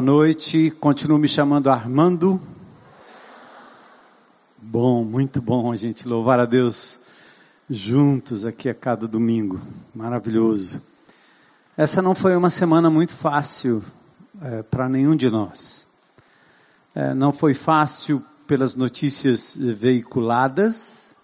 [0.00, 0.70] Boa noite.
[0.70, 2.40] Continuo me chamando Armando.
[4.56, 6.98] Bom, muito bom a gente louvar a Deus
[7.68, 9.60] juntos aqui a cada domingo.
[9.94, 10.80] Maravilhoso.
[11.76, 13.84] Essa não foi uma semana muito fácil
[14.40, 15.86] é, para nenhum de nós.
[16.94, 21.14] É, não foi fácil pelas notícias veiculadas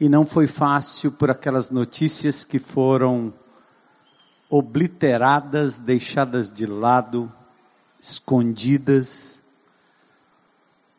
[0.00, 3.30] e não foi fácil por aquelas notícias que foram
[4.48, 7.30] obliteradas, deixadas de lado,
[8.04, 9.40] escondidas,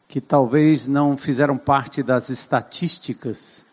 [0.07, 3.63] que talvez não fizeram parte das estatísticas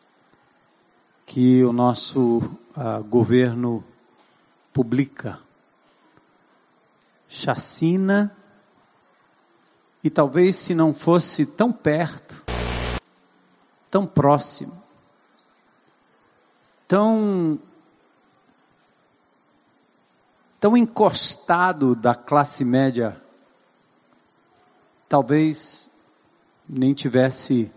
[1.24, 2.38] que o nosso
[2.76, 3.82] uh, governo
[4.72, 5.40] publica.
[7.26, 8.36] Chacina,
[10.04, 12.44] e talvez se não fosse tão perto,
[13.90, 14.82] tão próximo,
[16.86, 17.58] tão
[20.60, 23.21] tão encostado da classe média,
[25.12, 25.90] talvez
[26.66, 27.70] nem tivesse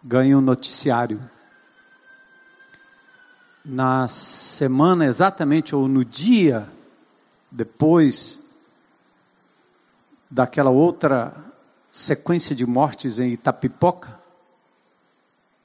[0.00, 1.20] ganho um noticiário.
[3.64, 6.70] Na semana exatamente, ou no dia
[7.50, 8.38] depois
[10.30, 11.34] daquela outra
[11.90, 14.16] sequência de mortes em Itapipoca,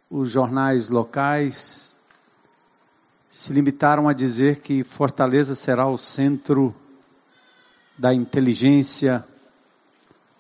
[0.10, 1.94] os jornais locais
[3.30, 6.74] se limitaram a dizer que Fortaleza será o centro
[7.96, 9.24] da inteligência,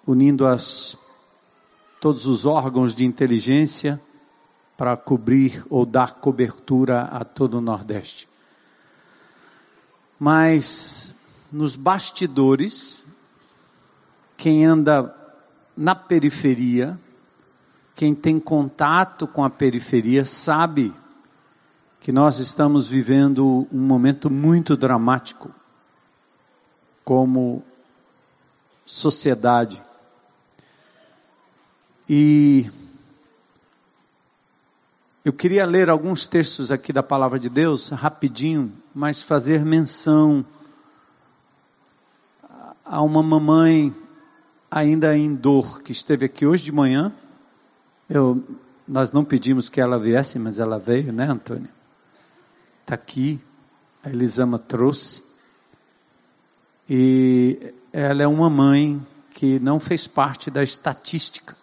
[0.05, 0.97] unindo as,
[1.99, 3.99] todos os órgãos de inteligência
[4.75, 8.27] para cobrir ou dar cobertura a todo o Nordeste.
[10.19, 11.15] Mas
[11.51, 13.05] nos bastidores,
[14.35, 15.15] quem anda
[15.75, 16.99] na periferia,
[17.95, 20.93] quem tem contato com a periferia, sabe
[21.99, 25.51] que nós estamos vivendo um momento muito dramático
[27.05, 27.63] como
[28.85, 29.81] sociedade.
[32.07, 32.69] E
[35.23, 40.45] eu queria ler alguns textos aqui da palavra de Deus, rapidinho, mas fazer menção
[42.83, 43.95] a uma mamãe
[44.69, 47.13] ainda em dor que esteve aqui hoje de manhã.
[48.09, 48.43] Eu,
[48.87, 51.69] nós não pedimos que ela viesse, mas ela veio, né, Antônio?
[52.83, 53.39] está aqui,
[54.03, 55.23] a Elisama trouxe.
[56.89, 61.55] E ela é uma mãe que não fez parte da estatística,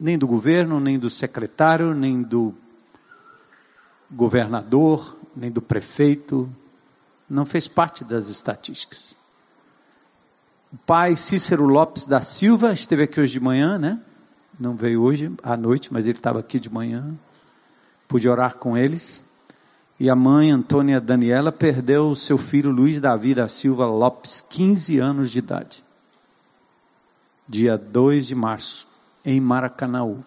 [0.00, 2.54] nem do governo, nem do secretário, nem do
[4.10, 6.50] governador, nem do prefeito,
[7.28, 9.14] não fez parte das estatísticas.
[10.72, 14.00] O pai Cícero Lopes da Silva esteve aqui hoje de manhã, né?
[14.58, 17.14] Não veio hoje à noite, mas ele estava aqui de manhã.
[18.08, 19.24] Pude orar com eles
[20.00, 25.30] e a mãe Antônia Daniela perdeu seu filho Luiz Davi da Silva Lopes, 15 anos
[25.30, 25.84] de idade.
[27.46, 28.88] Dia 2 de março,
[29.24, 30.24] em Maracanaú.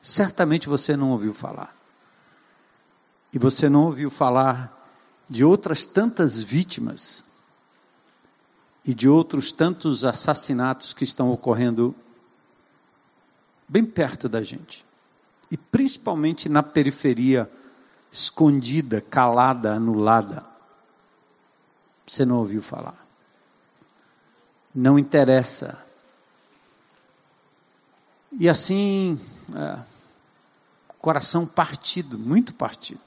[0.00, 1.76] Certamente você não ouviu falar.
[3.32, 4.74] E você não ouviu falar
[5.28, 7.24] de outras tantas vítimas
[8.84, 11.94] e de outros tantos assassinatos que estão ocorrendo
[13.68, 14.84] bem perto da gente.
[15.50, 17.50] E principalmente na periferia
[18.10, 20.44] escondida, calada, anulada.
[22.06, 23.06] Você não ouviu falar.
[24.74, 25.87] Não interessa.
[28.32, 29.18] E assim,
[29.54, 29.78] é,
[30.98, 33.00] coração partido, muito partido.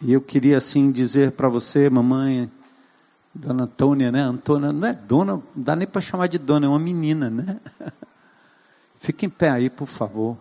[0.00, 2.50] E eu queria assim dizer para você, mamãe,
[3.34, 4.20] dona Antônia, né?
[4.20, 7.60] Antônia não é dona, não dá nem para chamar de dona, é uma menina, né?
[8.96, 10.36] Fique em pé aí, por favor.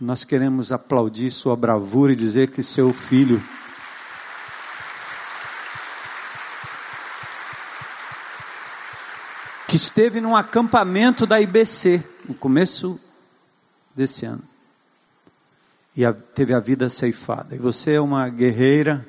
[0.00, 3.42] Nós queremos aplaudir sua bravura e dizer que seu filho
[9.72, 13.00] que esteve num acampamento da IBC no começo
[13.96, 14.42] desse ano
[15.96, 17.56] e a, teve a vida ceifada.
[17.56, 19.08] E você é uma guerreira,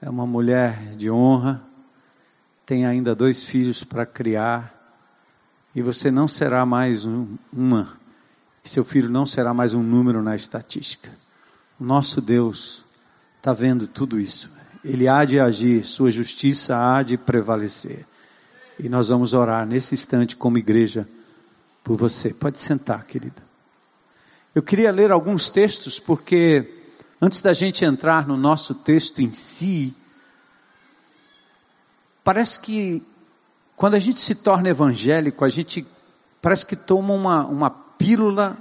[0.00, 1.62] é uma mulher de honra,
[2.64, 4.74] tem ainda dois filhos para criar
[5.74, 8.00] e você não será mais um, uma
[8.64, 11.10] seu filho não será mais um número na estatística.
[11.78, 12.82] O nosso Deus
[13.36, 14.50] está vendo tudo isso.
[14.82, 18.06] Ele há de agir, sua justiça há de prevalecer.
[18.82, 21.06] E nós vamos orar nesse instante como igreja
[21.84, 22.32] por você.
[22.32, 23.42] Pode sentar, querida.
[24.54, 26.82] Eu queria ler alguns textos porque
[27.20, 29.94] antes da gente entrar no nosso texto em si,
[32.24, 33.02] parece que
[33.76, 35.86] quando a gente se torna evangélico, a gente
[36.40, 38.56] parece que toma uma, uma pílula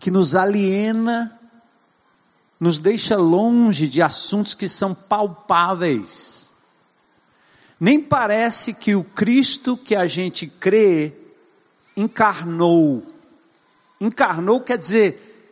[0.00, 1.38] que nos aliena,
[2.58, 6.41] nos deixa longe de assuntos que são palpáveis.
[7.82, 11.12] Nem parece que o Cristo que a gente crê
[11.96, 13.04] encarnou.
[14.00, 15.50] Encarnou quer dizer,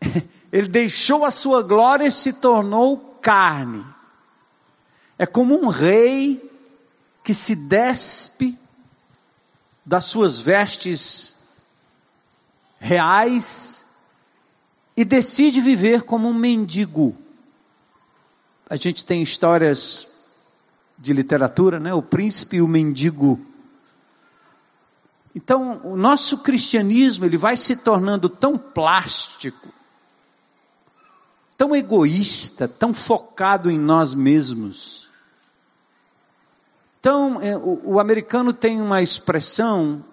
[0.52, 3.84] ele deixou a sua glória e se tornou carne.
[5.18, 6.48] É como um rei
[7.24, 8.56] que se despe
[9.84, 11.34] das suas vestes
[12.78, 13.84] reais
[14.96, 17.16] e decide viver como um mendigo.
[18.70, 20.13] A gente tem histórias
[20.98, 21.92] de literatura, né?
[21.92, 23.40] O príncipe e o mendigo.
[25.34, 29.68] Então, o nosso cristianismo, ele vai se tornando tão plástico,
[31.56, 35.08] tão egoísta, tão focado em nós mesmos.
[37.00, 40.04] Então, é, o, o americano tem uma expressão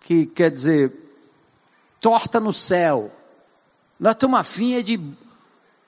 [0.00, 0.92] que quer dizer
[2.00, 3.10] torta no céu.
[3.98, 5.00] Nós estamos afim de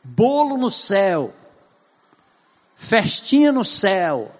[0.04, 1.34] bolo no céu,
[2.82, 4.34] festinha no céu.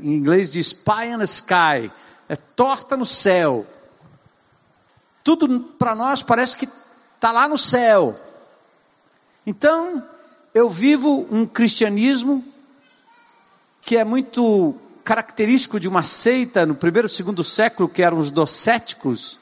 [0.00, 1.90] Em inglês diz pie in the sky
[2.28, 3.66] é torta no céu.
[5.24, 6.68] Tudo para nós parece que
[7.16, 8.18] está lá no céu.
[9.44, 10.06] Então,
[10.54, 12.44] eu vivo um cristianismo
[13.82, 19.40] que é muito característico de uma seita no primeiro segundo século, que eram os docéticos,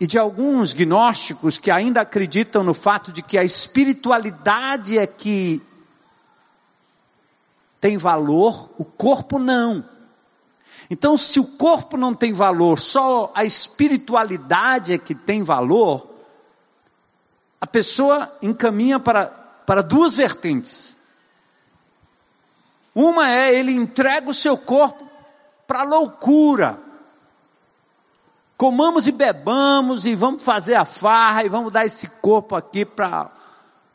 [0.00, 5.60] e de alguns gnósticos que ainda acreditam no fato de que a espiritualidade é que
[7.84, 9.84] tem valor, o corpo não.
[10.88, 16.08] Então, se o corpo não tem valor, só a espiritualidade é que tem valor,
[17.60, 20.96] a pessoa encaminha para, para duas vertentes.
[22.94, 25.06] Uma é ele entrega o seu corpo
[25.66, 26.78] para loucura.
[28.56, 33.30] Comamos e bebamos e vamos fazer a farra e vamos dar esse corpo aqui para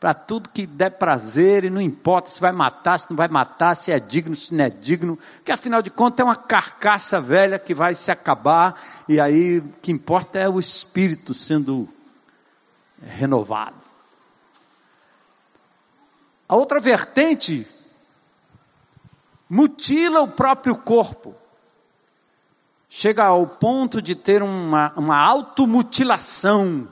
[0.00, 3.76] para tudo que der prazer, e não importa se vai matar, se não vai matar,
[3.76, 7.58] se é digno, se não é digno, que afinal de contas é uma carcaça velha
[7.58, 11.86] que vai se acabar, e aí o que importa é o espírito sendo
[13.02, 13.76] renovado.
[16.48, 17.66] A outra vertente
[19.50, 21.34] mutila o próprio corpo,
[22.88, 26.88] chega ao ponto de ter uma, uma automutilação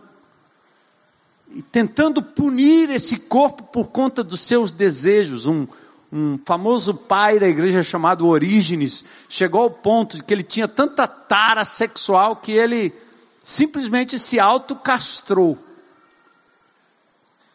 [1.73, 5.47] tentando punir esse corpo por conta dos seus desejos.
[5.47, 5.67] Um,
[6.13, 11.07] um famoso pai da igreja chamado Orígenes chegou ao ponto de que ele tinha tanta
[11.07, 12.95] tara sexual que ele
[13.43, 15.59] simplesmente se autocastrou.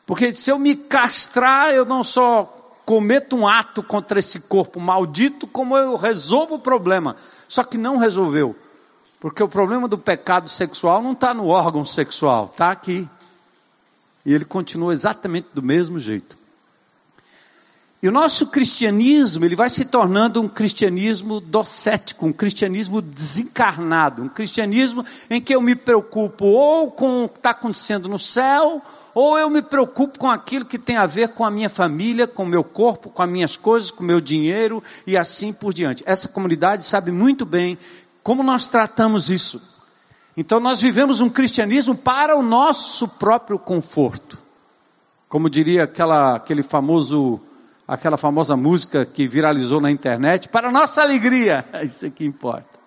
[0.05, 2.45] Porque se eu me castrar, eu não só
[2.85, 7.15] cometo um ato contra esse corpo maldito, como eu resolvo o problema.
[7.47, 8.55] Só que não resolveu.
[9.19, 13.07] Porque o problema do pecado sexual não está no órgão sexual, está aqui.
[14.25, 16.37] E ele continua exatamente do mesmo jeito.
[18.03, 24.27] E o nosso cristianismo, ele vai se tornando um cristianismo docético, um cristianismo desencarnado, um
[24.27, 28.81] cristianismo em que eu me preocupo ou com o que está acontecendo no céu,
[29.15, 32.43] ou eu me preocupo com aquilo que tem a ver com a minha família, com
[32.43, 36.03] o meu corpo, com as minhas coisas, com o meu dinheiro e assim por diante.
[36.05, 37.77] Essa comunidade sabe muito bem
[38.21, 39.72] como nós tratamos isso.
[40.35, 44.37] Então nós vivemos um cristianismo para o nosso próprio conforto.
[45.29, 47.39] Como diria aquela, aquele famoso,
[47.87, 52.79] aquela famosa música que viralizou na internet, para a nossa alegria, é isso que importa.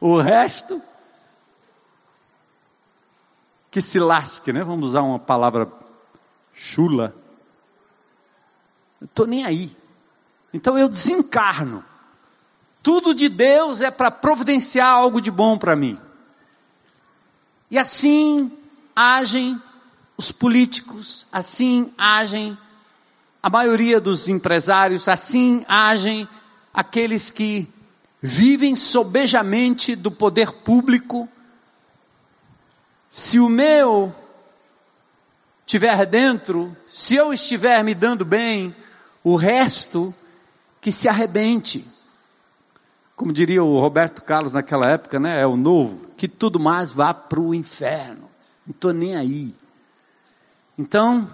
[0.00, 0.82] O resto,
[3.70, 4.62] que se lasque, né?
[4.62, 5.66] Vamos usar uma palavra
[6.52, 7.14] chula.
[9.00, 9.74] Estou nem aí.
[10.52, 11.82] Então eu desencarno.
[12.82, 15.98] Tudo de Deus é para providenciar algo de bom para mim.
[17.72, 18.52] E assim
[18.94, 19.58] agem
[20.14, 22.56] os políticos, assim agem
[23.42, 26.28] a maioria dos empresários, assim agem
[26.74, 27.66] aqueles que
[28.20, 31.26] vivem sobejamente do poder público.
[33.08, 34.14] Se o meu
[35.64, 38.76] estiver dentro, se eu estiver me dando bem,
[39.24, 40.14] o resto
[40.78, 41.86] que se arrebente
[43.16, 45.40] como diria o Roberto Carlos naquela época, né?
[45.40, 48.28] É o novo, que tudo mais vá para o inferno.
[48.66, 49.54] Não estou nem aí.
[50.78, 51.28] Então,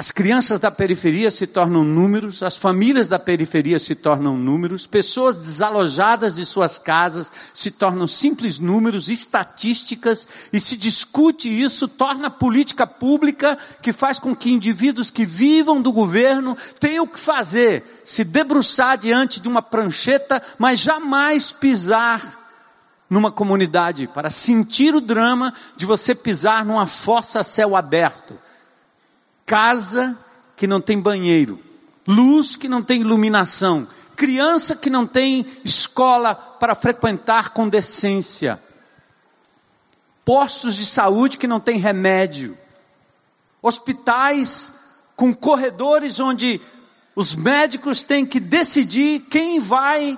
[0.00, 5.36] as crianças da periferia se tornam números, as famílias da periferia se tornam números, pessoas
[5.36, 12.86] desalojadas de suas casas se tornam simples números, estatísticas, e se discute isso, torna política
[12.86, 18.96] pública que faz com que indivíduos que vivam do governo tenham que fazer, se debruçar
[18.96, 22.40] diante de uma prancheta, mas jamais pisar
[23.10, 28.34] numa comunidade, para sentir o drama de você pisar numa fossa a céu aberto
[29.50, 30.16] casa
[30.54, 31.58] que não tem banheiro,
[32.06, 38.62] luz que não tem iluminação, criança que não tem escola para frequentar com decência,
[40.24, 42.56] postos de saúde que não tem remédio,
[43.60, 44.72] hospitais
[45.16, 46.60] com corredores onde
[47.16, 50.16] os médicos têm que decidir quem vai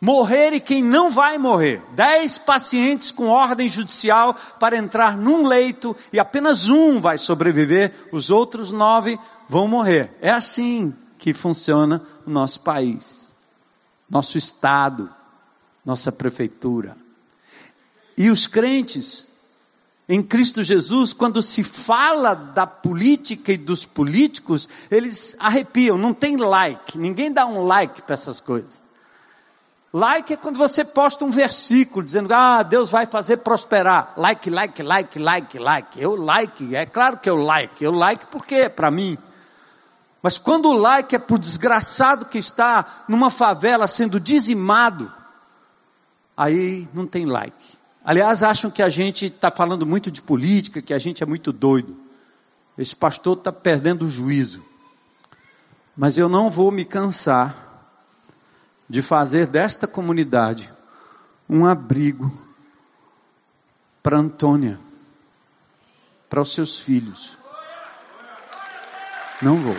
[0.00, 1.82] morrer e quem não vai morrer.
[1.92, 8.30] Dez pacientes com ordem judicial para entrar num leito e apenas um vai sobreviver, os
[8.30, 10.10] outros nove vão morrer.
[10.20, 13.34] É assim que funciona o nosso país,
[14.08, 15.10] nosso estado,
[15.84, 16.96] nossa prefeitura.
[18.16, 19.28] E os crentes
[20.08, 26.36] em Cristo Jesus, quando se fala da política e dos políticos, eles arrepiam, não tem
[26.36, 28.82] like, ninguém dá um like para essas coisas.
[29.92, 34.12] Like é quando você posta um versículo dizendo, ah, Deus vai fazer prosperar.
[34.16, 36.00] Like, like, like, like, like.
[36.00, 37.82] Eu like, é claro que eu like.
[37.82, 39.18] Eu like porque é para mim.
[40.22, 45.12] Mas quando o like é para o desgraçado que está numa favela sendo dizimado,
[46.36, 47.78] aí não tem like.
[48.04, 51.52] Aliás, acham que a gente está falando muito de política, que a gente é muito
[51.52, 51.96] doido.
[52.78, 54.64] Esse pastor está perdendo o juízo.
[55.96, 57.69] Mas eu não vou me cansar
[58.90, 60.68] de fazer desta comunidade
[61.48, 62.36] um abrigo
[64.02, 64.80] para Antônia,
[66.28, 67.38] para os seus filhos.
[69.40, 69.76] Não vou.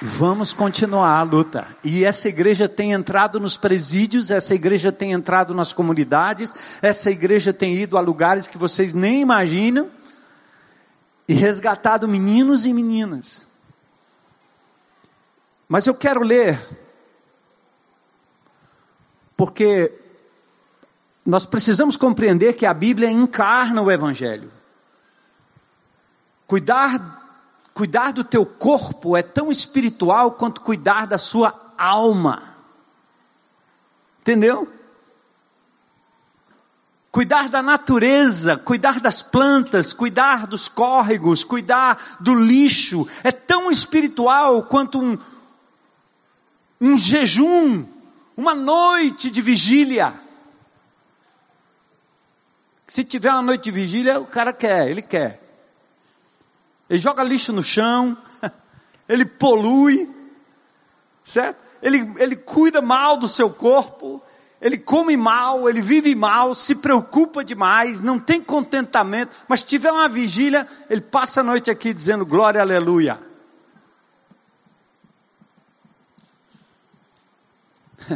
[0.00, 1.66] Vamos continuar a luta.
[1.82, 7.52] E essa igreja tem entrado nos presídios, essa igreja tem entrado nas comunidades, essa igreja
[7.52, 9.90] tem ido a lugares que vocês nem imaginam
[11.26, 13.50] e resgatado meninos e meninas.
[15.72, 16.60] Mas eu quero ler,
[19.34, 19.90] porque
[21.24, 24.52] nós precisamos compreender que a Bíblia encarna o Evangelho.
[26.46, 32.54] Cuidar, cuidar do teu corpo é tão espiritual quanto cuidar da sua alma.
[34.20, 34.70] Entendeu?
[37.10, 44.64] Cuidar da natureza, cuidar das plantas, cuidar dos córregos, cuidar do lixo, é tão espiritual
[44.64, 45.18] quanto um,
[46.82, 47.86] um jejum,
[48.36, 50.12] uma noite de vigília.
[52.88, 55.40] Se tiver uma noite de vigília, o cara quer, ele quer.
[56.90, 58.18] Ele joga lixo no chão,
[59.08, 60.12] ele polui,
[61.22, 61.62] certo?
[61.80, 64.20] Ele, ele cuida mal do seu corpo,
[64.60, 70.08] ele come mal, ele vive mal, se preocupa demais, não tem contentamento, mas tiver uma
[70.08, 73.31] vigília, ele passa a noite aqui dizendo glória, aleluia.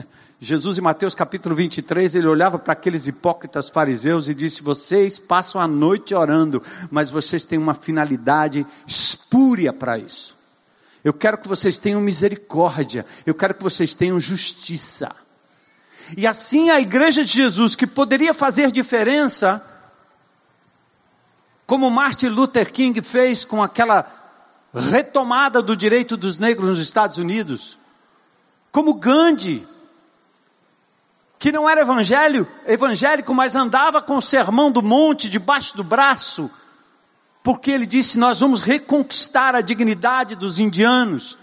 [0.38, 5.60] Jesus, em Mateus capítulo 23, ele olhava para aqueles hipócritas fariseus e disse: Vocês passam
[5.60, 10.36] a noite orando, mas vocês têm uma finalidade espúria para isso.
[11.02, 15.14] Eu quero que vocês tenham misericórdia, eu quero que vocês tenham justiça.
[16.16, 19.64] E assim a igreja de Jesus, que poderia fazer diferença,
[21.66, 24.06] como Martin Luther King fez com aquela
[24.72, 27.78] retomada do direito dos negros nos Estados Unidos,
[28.70, 29.66] como Gandhi
[31.46, 36.50] que não era evangelho, evangélico, mas andava com o sermão do monte debaixo do braço,
[37.40, 41.38] porque ele disse: Nós vamos reconquistar a dignidade dos indianos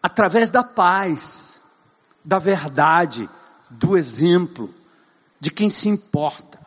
[0.00, 1.60] através da paz,
[2.24, 3.28] da verdade,
[3.68, 4.72] do exemplo,
[5.40, 6.60] de quem se importa.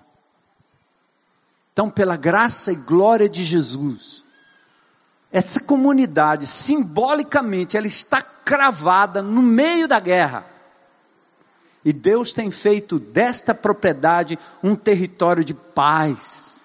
[1.72, 4.26] Então, pela graça e glória de Jesus,
[5.32, 10.46] essa comunidade, simbolicamente, ela está cravada no meio da guerra.
[11.86, 16.62] E Deus tem feito desta propriedade um território de paz.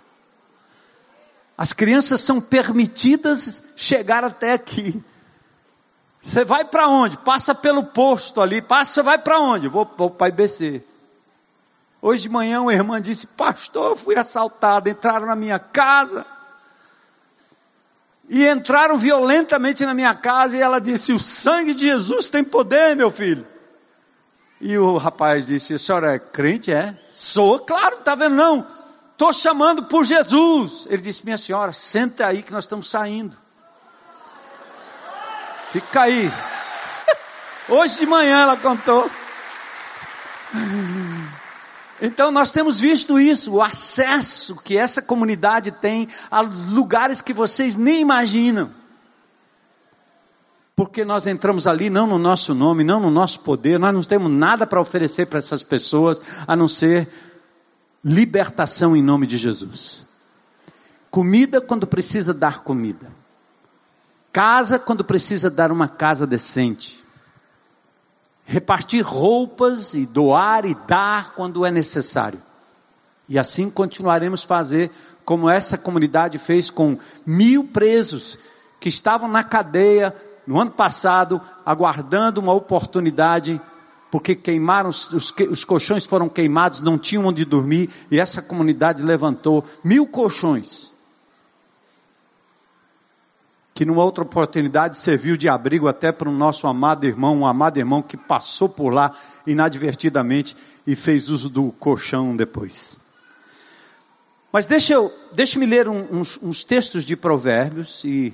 [1.56, 5.00] As crianças são permitidas chegar até aqui.
[6.22, 7.18] Você vai para onde?
[7.18, 8.62] Passa pelo posto ali.
[8.62, 9.68] Passa, vai para onde?
[9.68, 10.82] Vou, vou para IBC.
[12.00, 14.90] Hoje de manhã uma irmã disse: Pastor, fui assaltada.
[14.90, 16.26] Entraram na minha casa
[18.28, 22.96] e entraram violentamente na minha casa e ela disse: O sangue de Jesus tem poder,
[22.96, 23.46] meu filho.
[24.60, 26.72] E o rapaz disse: A senhora é crente?
[26.72, 26.98] É?
[27.10, 28.34] Sou, claro, está vendo?
[28.34, 28.66] Não,
[29.12, 30.86] estou chamando por Jesus.
[30.88, 33.36] Ele disse: Minha senhora, senta aí que nós estamos saindo.
[35.70, 36.32] Fica aí.
[37.68, 39.10] Hoje de manhã ela contou.
[42.04, 47.76] Então nós temos visto isso, o acesso que essa comunidade tem aos lugares que vocês
[47.76, 48.70] nem imaginam.
[50.76, 54.30] Porque nós entramos ali não no nosso nome, não no nosso poder, nós não temos
[54.30, 57.08] nada para oferecer para essas pessoas a não ser
[58.04, 60.04] libertação em nome de Jesus.
[61.10, 63.10] Comida quando precisa dar comida.
[64.30, 67.03] Casa quando precisa dar uma casa decente.
[68.44, 72.40] Repartir roupas e doar e dar quando é necessário.
[73.28, 74.90] E assim continuaremos fazer
[75.24, 78.38] como essa comunidade fez com mil presos
[78.78, 80.14] que estavam na cadeia
[80.46, 83.60] no ano passado, aguardando uma oportunidade,
[84.10, 85.10] porque queimaram, os,
[85.50, 90.92] os colchões foram queimados, não tinham onde dormir, e essa comunidade levantou mil colchões.
[93.74, 97.76] Que numa outra oportunidade serviu de abrigo até para o nosso amado irmão, um amado
[97.76, 99.10] irmão que passou por lá
[99.44, 102.96] inadvertidamente e fez uso do colchão depois.
[104.52, 108.32] Mas deixa eu, deixa-me ler um, uns, uns textos de provérbios e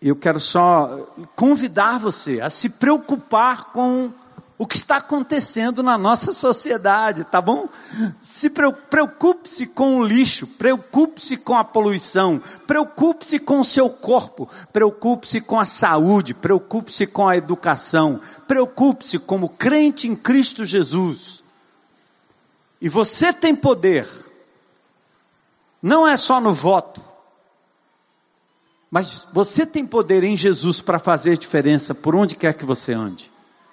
[0.00, 4.10] eu quero só convidar você a se preocupar com
[4.58, 7.68] o que está acontecendo na nossa sociedade, tá bom?
[8.20, 15.40] Se preocupe-se com o lixo, preocupe-se com a poluição, preocupe-se com o seu corpo, preocupe-se
[15.40, 21.44] com a saúde, preocupe-se com a educação, preocupe-se como crente em Cristo Jesus.
[22.80, 24.08] E você tem poder,
[25.80, 27.00] não é só no voto,
[28.90, 33.30] mas você tem poder em Jesus para fazer diferença por onde quer que você ande,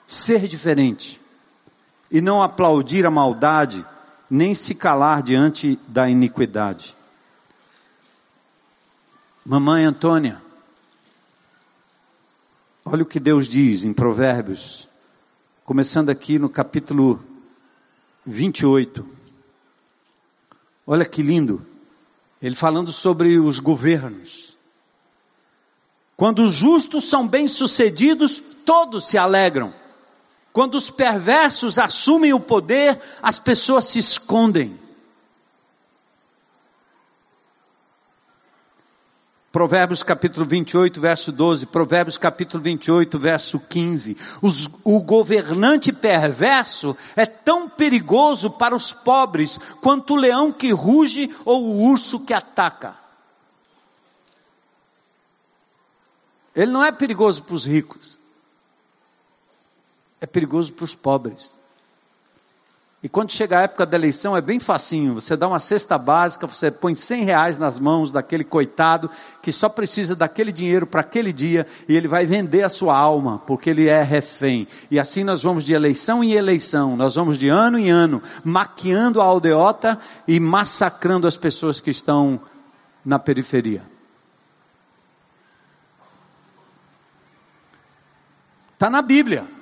[0.07, 1.19] ser diferente,
[2.11, 3.85] e não aplaudir a maldade,
[4.29, 6.95] nem se calar diante da iniquidade.
[9.45, 10.41] Mamãe Antônia,
[12.83, 14.87] olha o que Deus diz em Provérbios,
[15.63, 17.23] começando aqui no capítulo
[18.25, 19.07] 28.
[20.85, 21.65] Olha que lindo.
[22.41, 24.55] Ele falando sobre os governos.
[26.15, 29.73] Quando os justos são bem-sucedidos, todos se alegram.
[30.55, 34.79] Quando os perversos assumem o poder, as pessoas se escondem.
[39.51, 44.15] Provérbios capítulo 28, verso 12, Provérbios capítulo 28, verso 15.
[44.41, 51.35] Os, o governante perverso é tão perigoso para os pobres quanto o leão que ruge
[51.43, 52.95] ou o urso que ataca.
[56.55, 58.14] Ele não é perigoso para os ricos,
[60.19, 61.57] é perigoso para os pobres.
[63.05, 65.13] E quando chega a época da eleição é bem facinho.
[65.13, 69.11] Você dá uma cesta básica, você põe 100 reais nas mãos daquele coitado
[69.43, 73.43] que só precisa daquele dinheiro para aquele dia e ele vai vender a sua alma,
[73.45, 74.67] porque ele é refém.
[74.89, 79.21] E assim nós vamos de eleição em eleição, nós vamos de ano em ano, maquiando
[79.21, 82.41] a aldeota e massacrando as pessoas que estão
[83.05, 83.83] na periferia.
[88.73, 89.54] Está na Bíblia.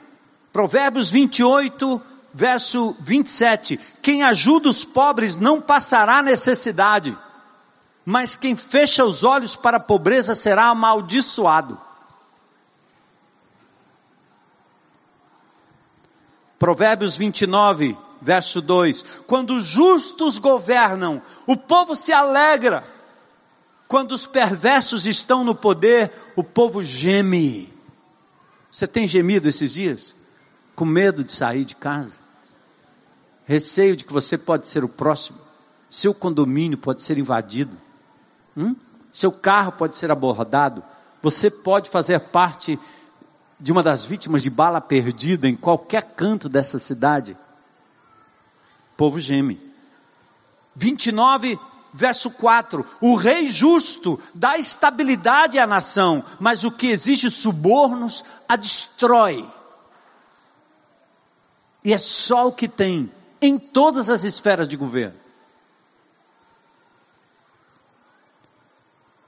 [0.53, 1.99] Provérbios 28,
[2.31, 7.17] verso 27: Quem ajuda os pobres não passará necessidade,
[8.05, 11.81] mas quem fecha os olhos para a pobreza será amaldiçoado.
[16.59, 22.83] Provérbios 29, verso 2: Quando os justos governam, o povo se alegra.
[23.87, 27.73] Quando os perversos estão no poder, o povo geme.
[28.71, 30.15] Você tem gemido esses dias?
[30.75, 32.23] Com medo de sair de casa?
[33.45, 35.39] receio de que você pode ser o próximo,
[35.89, 37.77] seu condomínio pode ser invadido,
[38.55, 38.75] hum?
[39.12, 40.83] seu carro pode ser abordado,
[41.21, 42.79] você pode fazer parte
[43.59, 47.38] de uma das vítimas de bala perdida em qualquer canto dessa cidade.
[48.93, 49.59] O povo geme.
[50.75, 51.57] 29,
[51.93, 58.55] verso 4: O rei justo dá estabilidade à nação, mas o que exige subornos a
[58.55, 59.49] destrói.
[61.84, 65.24] E é só o que tem em todas as esferas de governo.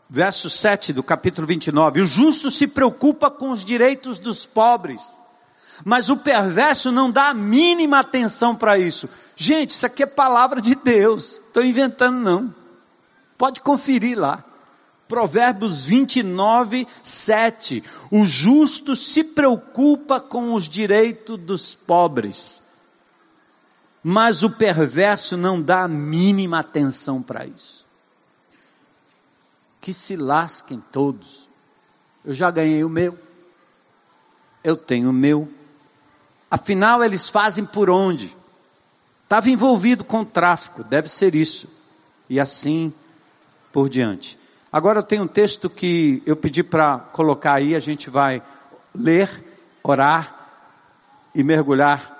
[0.09, 5.01] Verso 7 do capítulo 29: O justo se preocupa com os direitos dos pobres,
[5.83, 9.09] mas o perverso não dá a mínima atenção para isso.
[9.35, 12.55] Gente, isso aqui é palavra de Deus, estou inventando não.
[13.37, 14.43] Pode conferir lá.
[15.07, 17.83] Provérbios 29, 7.
[18.09, 22.63] O justo se preocupa com os direitos dos pobres,
[24.03, 27.85] mas o perverso não dá a mínima atenção para isso.
[29.79, 31.47] Que se lasquem todos.
[32.23, 33.17] Eu já ganhei o meu.
[34.63, 35.47] Eu tenho o meu.
[36.49, 38.35] Afinal, eles fazem por onde?
[39.23, 41.67] Estava envolvido com tráfico, deve ser isso.
[42.27, 42.93] E assim
[43.71, 44.39] por diante.
[44.75, 48.43] Agora eu tenho um texto que eu pedi para colocar aí, a gente vai
[48.93, 49.29] ler,
[49.81, 50.35] orar
[51.33, 52.13] e mergulhar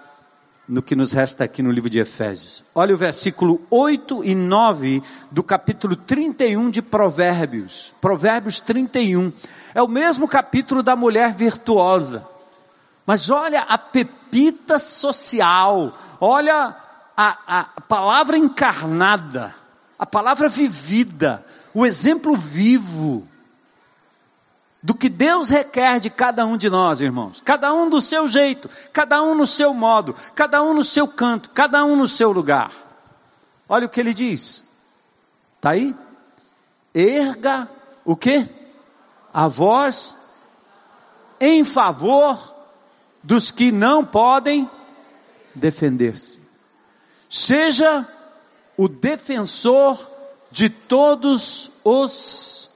[0.65, 2.63] no que nos resta aqui no livro de Efésios.
[2.73, 7.93] Olha o versículo 8 e 9 do capítulo 31 de Provérbios.
[7.99, 9.33] Provérbios 31.
[9.73, 12.25] É o mesmo capítulo da mulher virtuosa.
[13.05, 16.73] Mas olha a pepita social, olha
[17.17, 19.53] a, a palavra encarnada,
[19.99, 23.27] a palavra vivida, o exemplo vivo
[24.81, 27.41] do que Deus requer de cada um de nós, irmãos.
[27.43, 31.49] Cada um do seu jeito, cada um no seu modo, cada um no seu canto,
[31.49, 32.71] cada um no seu lugar.
[33.67, 34.63] Olha o que ele diz.
[35.57, 35.93] Está aí?
[36.93, 37.69] Erga
[38.05, 38.47] o que?
[39.33, 40.15] A voz
[41.41, 42.55] em favor
[43.21, 44.69] dos que não podem
[45.53, 46.39] defender-se.
[47.29, 48.07] Seja
[48.77, 50.14] o defensor
[50.55, 52.69] de todos os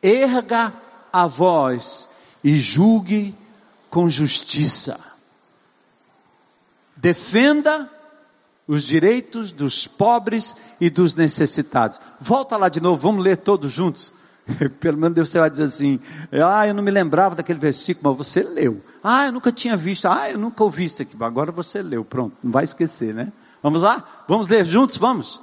[0.00, 0.72] erga
[1.12, 2.08] a voz
[2.44, 3.34] e julgue
[3.90, 5.00] com justiça.
[6.96, 7.90] Defenda
[8.68, 11.98] os direitos dos pobres e dos necessitados.
[12.20, 14.12] Volta lá de novo, vamos ler todos juntos.
[14.78, 15.98] Pelo menos você vai dizer assim:
[16.30, 18.80] Ah, eu não me lembrava daquele versículo, mas você leu.
[19.02, 20.06] Ah, eu nunca tinha visto.
[20.06, 21.16] Ah, eu nunca ouvi isso aqui.
[21.18, 22.04] Agora você leu.
[22.04, 23.32] Pronto, não vai esquecer, né?
[23.62, 24.24] Vamos lá?
[24.28, 24.96] Vamos ler juntos?
[24.96, 25.40] Vamos.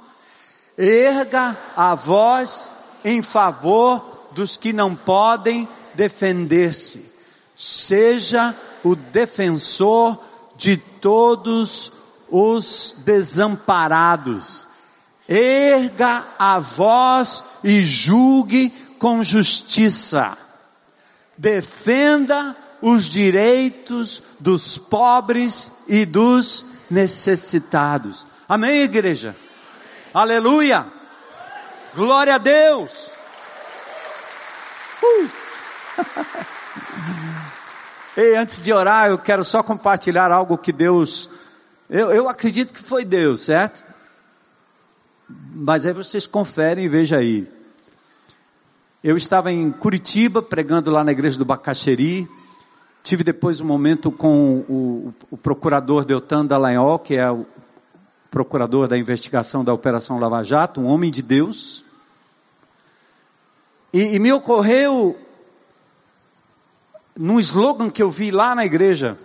[0.76, 2.70] Erga a voz
[3.04, 7.12] em favor dos que não podem defender-se.
[7.54, 10.18] Seja o defensor
[10.56, 11.92] de todos
[12.30, 14.66] os desamparados.
[15.28, 20.36] Erga a voz e julgue com justiça.
[21.36, 28.26] Defenda os direitos dos pobres e dos necessitados.
[28.48, 29.36] Amém, igreja?
[30.14, 30.36] Amém.
[30.36, 30.86] Aleluia!
[31.94, 33.12] Glória a Deus!
[35.02, 35.30] Uh!
[38.38, 41.30] Antes de orar, eu quero só compartilhar algo que Deus.
[41.90, 43.82] Eu, eu acredito que foi Deus, certo?
[45.28, 47.50] Mas aí vocês conferem e vejam aí.
[49.02, 52.28] Eu estava em Curitiba pregando lá na igreja do Bacaxeri.
[53.04, 57.44] Tive depois um momento com o, o procurador Deltan Dallagnol, que é o
[58.30, 61.84] procurador da investigação da Operação Lava Jato, um homem de Deus,
[63.92, 65.18] e, e me ocorreu,
[67.14, 69.18] num slogan que eu vi lá na igreja,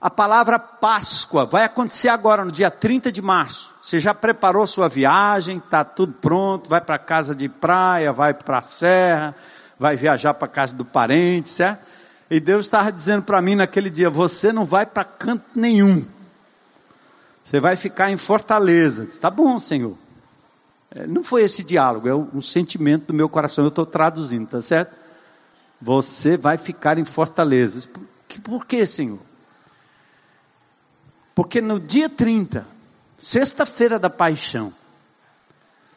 [0.00, 3.74] a palavra Páscoa vai acontecer agora, no dia 30 de março.
[3.82, 8.58] Você já preparou sua viagem, está tudo pronto, vai para casa de praia, vai para
[8.58, 9.34] a serra,
[9.78, 11.92] vai viajar para casa do parente, certo?
[12.30, 16.04] E Deus estava dizendo para mim naquele dia: você não vai para canto nenhum.
[17.44, 19.04] Você vai ficar em Fortaleza.
[19.04, 19.96] Está bom, Senhor.
[20.94, 24.60] É, não foi esse diálogo, é um sentimento do meu coração, eu estou traduzindo, tá
[24.60, 24.94] certo?
[25.82, 27.88] Você vai ficar em Fortaleza.
[27.88, 28.04] Por,
[28.40, 29.18] por que, Senhor?
[31.34, 32.64] Porque no dia 30,
[33.18, 34.72] sexta-feira da paixão,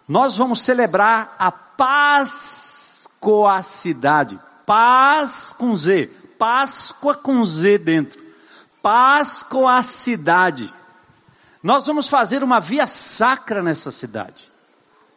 [0.08, 4.40] nós vamos celebrar a Páscoa-cidade.
[4.68, 6.10] Paz com Z.
[6.38, 8.22] Páscoa com Z dentro.
[8.82, 10.72] Páscoa-cidade.
[11.64, 14.52] Nós vamos fazer uma via sacra nessa cidade.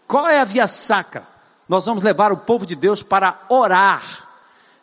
[0.07, 1.25] Qual é a via sacra?
[1.69, 4.29] Nós vamos levar o povo de Deus para orar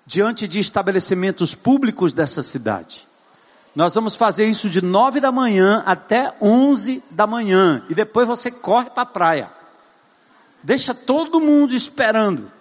[0.06, 3.08] diante de estabelecimentos públicos dessa cidade.
[3.74, 8.52] Nós vamos fazer isso de nove da manhã até onze da manhã e depois você
[8.52, 9.50] corre para a praia.
[10.62, 12.57] Deixa todo mundo esperando.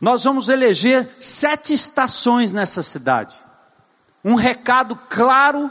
[0.00, 3.36] Nós vamos eleger sete estações nessa cidade.
[4.24, 5.70] Um recado claro,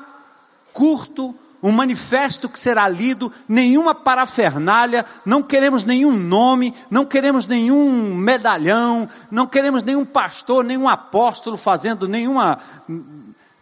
[0.74, 8.14] curto, um manifesto que será lido, nenhuma parafernália, não queremos nenhum nome, não queremos nenhum
[8.14, 12.60] medalhão, não queremos nenhum pastor, nenhum apóstolo fazendo nenhuma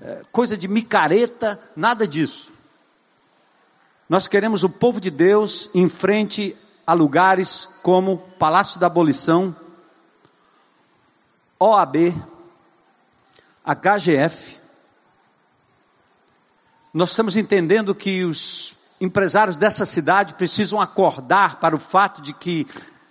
[0.02, 2.52] é, coisa de micareta, nada disso.
[4.10, 9.56] Nós queremos o povo de Deus em frente a lugares como Palácio da Abolição,
[11.64, 12.14] OAB,
[13.66, 14.58] HGF,
[16.94, 22.68] nós estamos entendendo que os empresários dessa cidade precisam acordar para o fato de que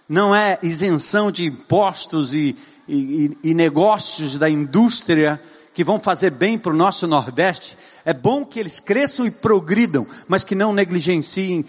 [0.07, 2.55] não é isenção de impostos e,
[2.87, 5.41] e, e negócios da indústria
[5.73, 7.79] que vão fazer bem para o nosso Nordeste.
[8.05, 11.65] É bom que eles cresçam e progridam, mas que não negligenciem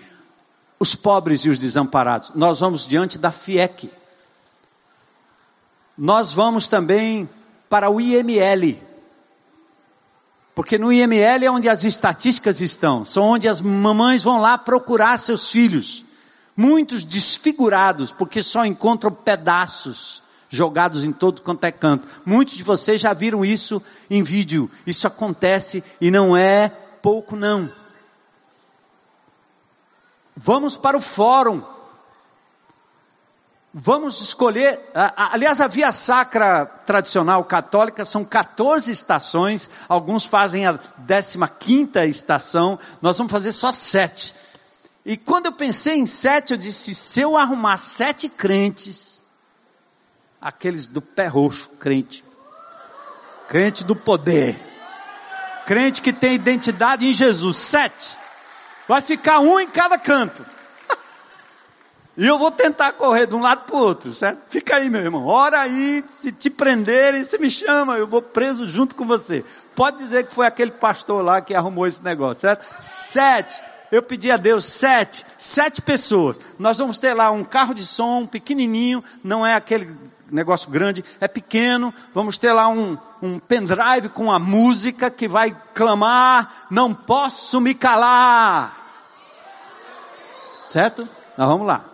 [0.77, 2.31] os pobres e os desamparados.
[2.35, 3.89] Nós vamos diante da FIEC.
[5.97, 7.29] Nós vamos também
[7.69, 8.79] para o IML,
[10.55, 15.17] porque no IML é onde as estatísticas estão, são onde as mamães vão lá procurar
[15.17, 16.05] seus filhos,
[16.55, 22.07] muitos desfigurados, porque só encontram pedaços, jogados em todo quanto é canto.
[22.23, 24.69] Muitos de vocês já viram isso em vídeo.
[24.85, 26.69] Isso acontece e não é
[27.01, 27.71] pouco não.
[30.35, 31.63] Vamos para o fórum.
[33.75, 42.07] Vamos escolher, aliás, a via sacra tradicional católica são 14 estações, alguns fazem a 15
[42.07, 44.35] estação, nós vamos fazer só sete.
[45.03, 49.23] E quando eu pensei em sete, eu disse: se eu arrumar sete crentes,
[50.39, 52.23] aqueles do pé roxo, crente,
[53.47, 54.55] crente do poder,
[55.65, 58.15] crente que tem identidade em Jesus, sete,
[58.87, 60.45] vai ficar um em cada canto.
[62.15, 64.39] E eu vou tentar correr de um lado para o outro, certo?
[64.47, 65.25] Fica aí, meu irmão.
[65.25, 69.43] Ora aí, se te prenderem, se me chama, eu vou preso junto com você.
[69.75, 72.63] Pode dizer que foi aquele pastor lá que arrumou esse negócio, certo?
[72.81, 73.59] Sete.
[73.91, 76.39] Eu pedi a Deus sete, sete pessoas.
[76.59, 79.95] Nós vamos ter lá um carro de som pequenininho, não é aquele
[80.31, 81.93] negócio grande, é pequeno.
[82.13, 87.73] Vamos ter lá um, um pendrive com a música que vai clamar: Não posso me
[87.73, 88.77] calar.
[90.63, 91.07] Certo?
[91.37, 91.92] Nós vamos lá.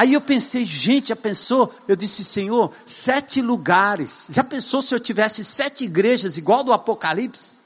[0.00, 1.74] Aí eu pensei, gente, já pensou?
[1.86, 4.28] Eu disse, Senhor, sete lugares.
[4.30, 7.58] Já pensou se eu tivesse sete igrejas igual do Apocalipse?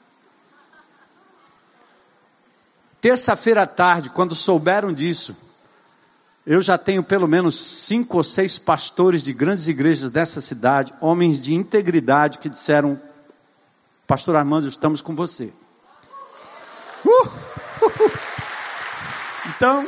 [2.99, 5.33] Terça-feira à tarde, quando souberam disso,
[6.45, 11.39] eu já tenho pelo menos cinco ou seis pastores de grandes igrejas dessa cidade, homens
[11.39, 12.99] de integridade, que disseram:
[14.05, 15.53] Pastor Armando, estamos com você.
[17.05, 17.29] Uh.
[19.55, 19.87] Então,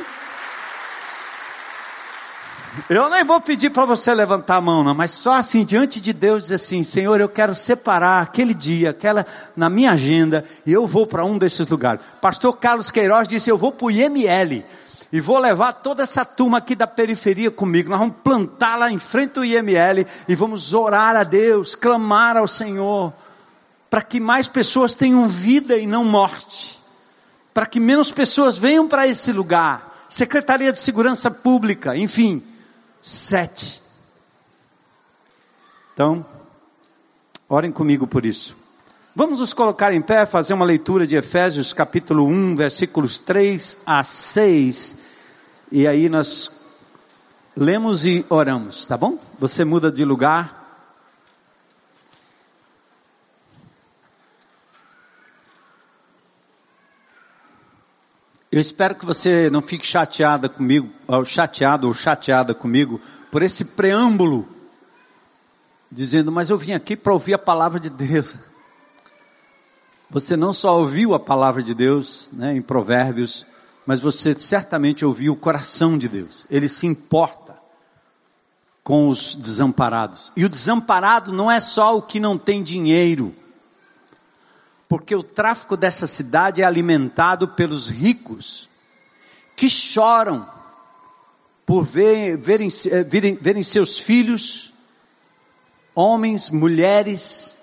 [2.88, 6.12] eu nem vou pedir para você levantar a mão, não, mas só assim, diante de
[6.12, 10.86] Deus, dizer assim: Senhor, eu quero separar aquele dia, aquela, na minha agenda, e eu
[10.86, 12.00] vou para um desses lugares.
[12.20, 14.64] Pastor Carlos Queiroz disse: Eu vou para o IML,
[15.12, 17.90] e vou levar toda essa turma aqui da periferia comigo.
[17.90, 22.46] Nós vamos plantar lá em frente ao IML, e vamos orar a Deus, clamar ao
[22.46, 23.12] Senhor,
[23.88, 26.78] para que mais pessoas tenham vida e não morte,
[27.54, 29.88] para que menos pessoas venham para esse lugar.
[30.08, 32.42] Secretaria de Segurança Pública, enfim
[33.00, 33.82] sete.
[35.94, 36.24] Então,
[37.48, 38.56] orem comigo por isso.
[39.14, 44.04] Vamos nos colocar em pé, fazer uma leitura de Efésios capítulo 1, versículos 3 a
[44.04, 44.98] 6.
[45.72, 46.50] E aí nós
[47.56, 49.18] lemos e oramos, tá bom?
[49.40, 50.57] Você muda de lugar.
[58.50, 60.88] Eu espero que você não fique chateada comigo,
[61.26, 62.98] chateado ou chateada comigo
[63.30, 64.48] por esse preâmbulo,
[65.92, 68.34] dizendo, mas eu vim aqui para ouvir a palavra de Deus.
[70.10, 73.46] Você não só ouviu a palavra de Deus, né, em Provérbios,
[73.84, 76.46] mas você certamente ouviu o coração de Deus.
[76.50, 77.54] Ele se importa
[78.82, 80.32] com os desamparados.
[80.34, 83.34] E o desamparado não é só o que não tem dinheiro
[84.88, 88.68] porque o tráfico dessa cidade é alimentado pelos ricos,
[89.54, 90.48] que choram
[91.66, 94.72] por ver, verem, eh, verem, verem seus filhos,
[95.94, 97.58] homens, mulheres,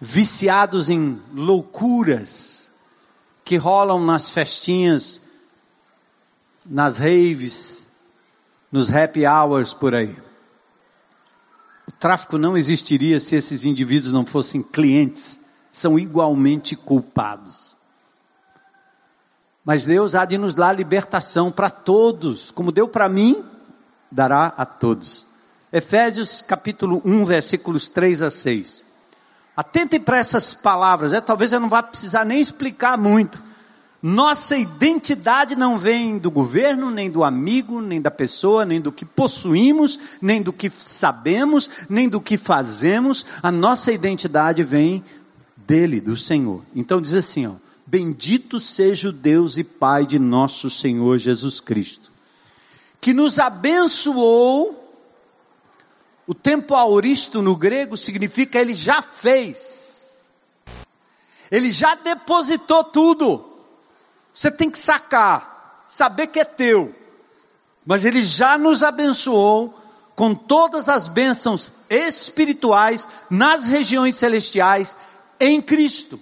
[0.00, 2.72] viciados em loucuras,
[3.44, 5.22] que rolam nas festinhas,
[6.66, 7.86] nas raves,
[8.72, 10.16] nos happy hours por aí.
[11.86, 15.47] O tráfico não existiria se esses indivíduos não fossem clientes
[15.78, 17.76] são igualmente culpados.
[19.64, 23.44] Mas Deus há de nos dar libertação para todos, como deu para mim,
[24.10, 25.26] dará a todos.
[25.72, 28.86] Efésios capítulo 1, versículos 3 a 6.
[29.56, 33.42] Atentem para essas palavras, é, talvez eu não vá precisar nem explicar muito.
[34.00, 39.04] Nossa identidade não vem do governo, nem do amigo, nem da pessoa, nem do que
[39.04, 43.26] possuímos, nem do que sabemos, nem do que fazemos.
[43.42, 45.02] A nossa identidade vem
[45.68, 46.64] dele, do Senhor.
[46.74, 47.52] Então diz assim, ó:
[47.86, 52.10] Bendito seja o Deus e Pai de nosso Senhor Jesus Cristo,
[53.00, 54.86] que nos abençoou.
[56.26, 60.26] O tempo auristo no grego significa ele já fez.
[61.50, 63.46] Ele já depositou tudo.
[64.34, 66.94] Você tem que sacar, saber que é teu.
[67.86, 69.74] Mas ele já nos abençoou
[70.14, 74.94] com todas as bênçãos espirituais nas regiões celestiais
[75.40, 76.18] em Cristo.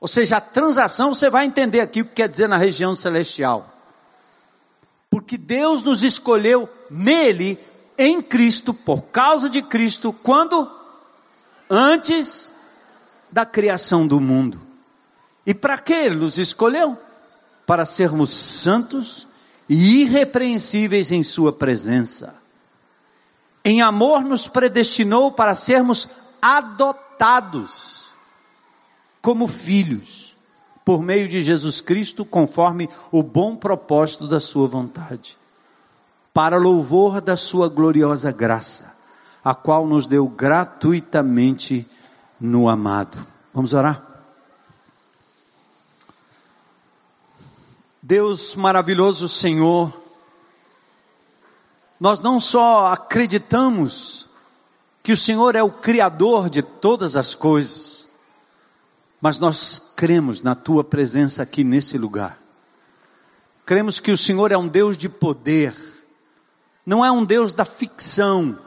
[0.00, 3.70] Ou seja, a transação você vai entender aqui o que quer dizer na região celestial.
[5.08, 7.58] Porque Deus nos escolheu nele,
[7.96, 10.70] em Cristo, por causa de Cristo, quando?
[11.70, 12.50] Antes
[13.30, 14.60] da criação do mundo.
[15.46, 16.98] E para que ele nos escolheu?
[17.66, 19.26] Para sermos santos
[19.68, 22.34] e irrepreensíveis em Sua presença.
[23.64, 26.06] em amor nos predestinou para sermos
[26.42, 27.93] adotados
[29.24, 30.36] como filhos,
[30.84, 35.38] por meio de Jesus Cristo, conforme o bom propósito da Sua vontade,
[36.34, 38.94] para louvor da Sua gloriosa graça,
[39.42, 41.88] a qual nos deu gratuitamente
[42.38, 43.26] no amado.
[43.54, 44.04] Vamos orar?
[48.02, 49.90] Deus maravilhoso Senhor,
[51.98, 54.28] nós não só acreditamos
[55.02, 58.03] que o Senhor é o Criador de todas as coisas,
[59.20, 62.38] mas nós cremos na Tua presença aqui nesse lugar.
[63.64, 65.74] Cremos que o Senhor é um Deus de poder,
[66.84, 68.58] não é um Deus da ficção,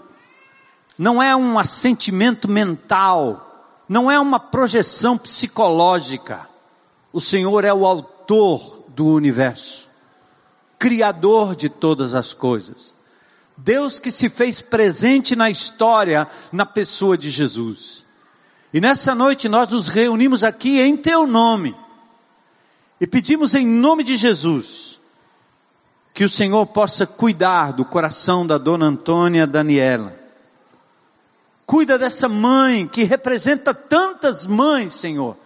[0.97, 6.49] não é um assentimento mental, não é uma projeção psicológica.
[7.13, 9.87] O Senhor é o autor do universo,
[10.79, 12.95] criador de todas as coisas.
[13.55, 18.03] Deus que se fez presente na história, na pessoa de Jesus.
[18.73, 21.75] E nessa noite nós nos reunimos aqui em Teu nome
[22.99, 24.99] e pedimos em nome de Jesus
[26.13, 30.17] que o Senhor possa cuidar do coração da dona Antônia Daniela.
[31.63, 35.37] Cuida dessa mãe que representa tantas mães, Senhor,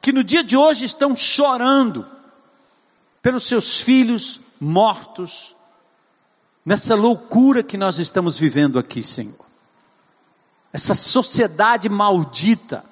[0.00, 2.06] que no dia de hoje estão chorando
[3.20, 5.56] pelos seus filhos mortos,
[6.64, 9.49] nessa loucura que nós estamos vivendo aqui, Senhor.
[10.72, 12.84] Essa sociedade maldita,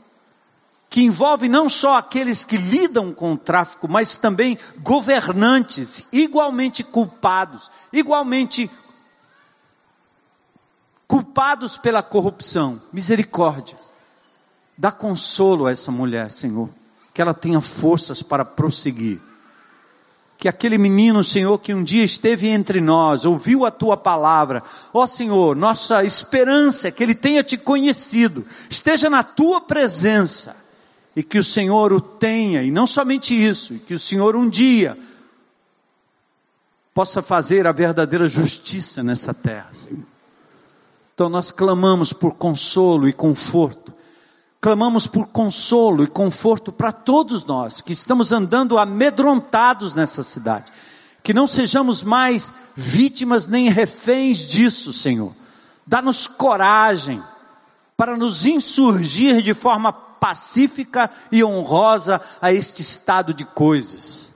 [0.90, 7.70] que envolve não só aqueles que lidam com o tráfico, mas também governantes igualmente culpados,
[7.92, 8.70] igualmente
[11.06, 12.80] culpados pela corrupção.
[12.92, 13.78] Misericórdia.
[14.76, 16.70] Dá consolo a essa mulher, Senhor,
[17.12, 19.20] que ela tenha forças para prosseguir
[20.38, 24.62] que aquele menino, Senhor, que um dia esteve entre nós, ouviu a tua palavra,
[24.94, 30.54] ó Senhor, nossa esperança é que ele tenha te conhecido, esteja na tua presença,
[31.16, 34.48] e que o Senhor o tenha, e não somente isso, e que o Senhor um
[34.48, 34.96] dia
[36.94, 40.06] possa fazer a verdadeira justiça nessa terra, Senhor.
[41.14, 43.92] Então nós clamamos por consolo e conforto
[44.60, 50.72] Clamamos por consolo e conforto para todos nós que estamos andando amedrontados nessa cidade.
[51.22, 55.32] Que não sejamos mais vítimas nem reféns disso, Senhor.
[55.86, 57.22] Dá-nos coragem
[57.96, 64.27] para nos insurgir de forma pacífica e honrosa a este estado de coisas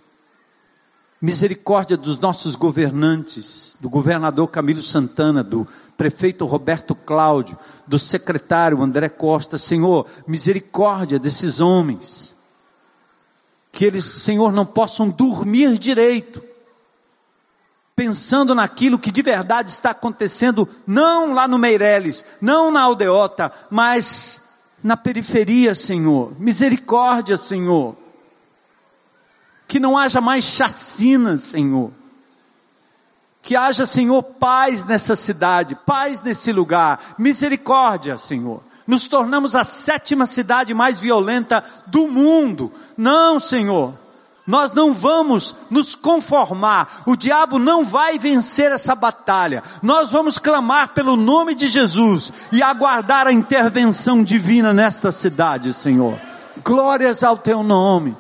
[1.22, 5.64] misericórdia dos nossos governantes, do governador Camilo Santana, do
[5.96, 7.56] prefeito Roberto Cláudio,
[7.86, 12.34] do secretário André Costa, Senhor, misericórdia desses homens,
[13.70, 16.42] que eles, Senhor, não possam dormir direito,
[17.94, 24.64] pensando naquilo que de verdade está acontecendo, não lá no Meireles, não na aldeota, mas
[24.82, 28.01] na periferia, Senhor, misericórdia, Senhor,
[29.72, 31.90] que não haja mais chacinas, Senhor.
[33.40, 38.62] Que haja, Senhor, paz nessa cidade, paz nesse lugar, misericórdia, Senhor.
[38.86, 42.70] Nos tornamos a sétima cidade mais violenta do mundo.
[42.98, 43.94] Não, Senhor.
[44.46, 49.62] Nós não vamos nos conformar, o diabo não vai vencer essa batalha.
[49.82, 56.20] Nós vamos clamar pelo nome de Jesus e aguardar a intervenção divina nesta cidade, Senhor.
[56.62, 58.14] Glórias ao teu nome.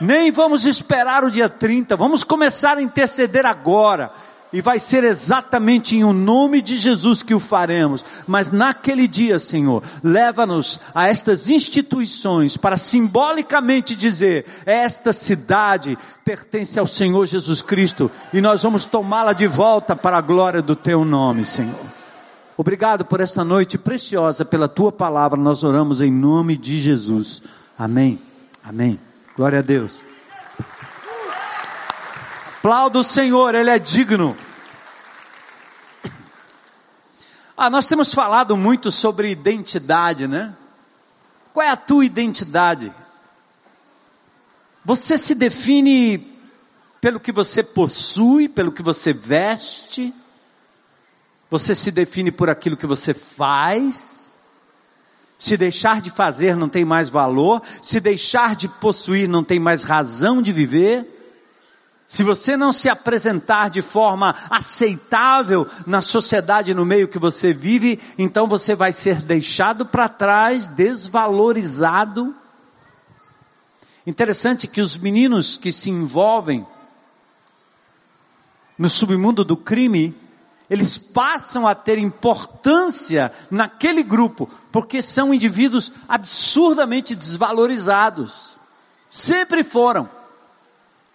[0.00, 4.10] Nem vamos esperar o dia 30, vamos começar a interceder agora.
[4.52, 8.04] E vai ser exatamente em o nome de Jesus que o faremos.
[8.26, 16.86] Mas naquele dia, Senhor, leva-nos a estas instituições para simbolicamente dizer: esta cidade pertence ao
[16.86, 21.44] Senhor Jesus Cristo e nós vamos tomá-la de volta para a glória do teu nome,
[21.44, 21.74] Senhor.
[22.56, 25.38] Obrigado por esta noite preciosa, pela tua palavra.
[25.38, 27.42] Nós oramos em nome de Jesus.
[27.76, 28.18] Amém.
[28.64, 29.05] Amém.
[29.36, 30.00] Glória a Deus.
[32.58, 34.36] Aplauda o Senhor, Ele é digno.
[37.54, 40.54] Ah, nós temos falado muito sobre identidade, né?
[41.52, 42.92] Qual é a tua identidade?
[44.84, 46.34] Você se define
[47.00, 50.14] pelo que você possui, pelo que você veste?
[51.50, 54.25] Você se define por aquilo que você faz?
[55.38, 59.84] Se deixar de fazer não tem mais valor, se deixar de possuir não tem mais
[59.84, 61.12] razão de viver.
[62.06, 68.00] Se você não se apresentar de forma aceitável na sociedade, no meio que você vive,
[68.16, 72.34] então você vai ser deixado para trás, desvalorizado.
[74.06, 76.64] Interessante que os meninos que se envolvem
[78.78, 80.14] no submundo do crime
[80.68, 88.56] eles passam a ter importância naquele grupo, porque são indivíduos absurdamente desvalorizados.
[89.08, 90.08] Sempre foram.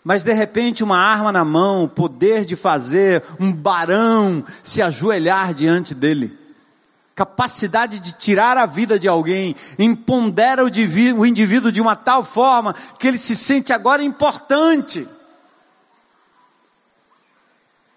[0.04, 5.54] Mas de repente, uma arma na mão, o poder de fazer um barão se ajoelhar
[5.54, 6.36] diante dele,
[7.14, 13.08] capacidade de tirar a vida de alguém, impondera o indivíduo de uma tal forma que
[13.08, 15.08] ele se sente agora importante.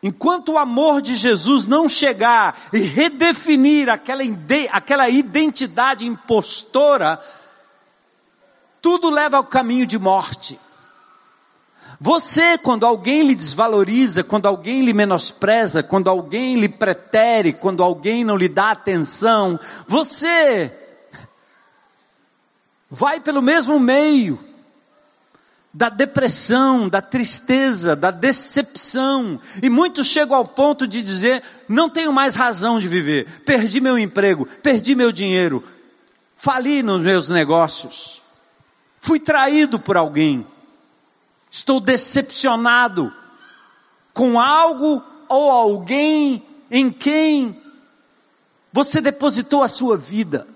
[0.07, 4.23] Enquanto o amor de Jesus não chegar e redefinir aquela,
[4.71, 7.19] aquela identidade impostora,
[8.83, 10.61] tudo leva ao caminho de morte.
[11.99, 18.25] Você, quando alguém lhe desvaloriza, quando alguém lhe menospreza, quando alguém lhe pretere, quando alguém
[18.25, 20.71] não lhe dá atenção, você
[22.91, 24.39] vai pelo mesmo meio
[25.75, 29.41] da depressão, da tristeza, da decepção.
[29.61, 33.99] E muitos chegam ao ponto de dizer: não tenho mais razão de viver, perdi meu
[33.99, 35.65] emprego, perdi meu dinheiro,
[36.37, 38.23] fali nos meus negócios,
[39.01, 40.47] fui traído por alguém,
[41.51, 43.13] estou decepcionado
[44.13, 47.61] com algo ou alguém em quem
[48.73, 50.47] você depositou a sua vida.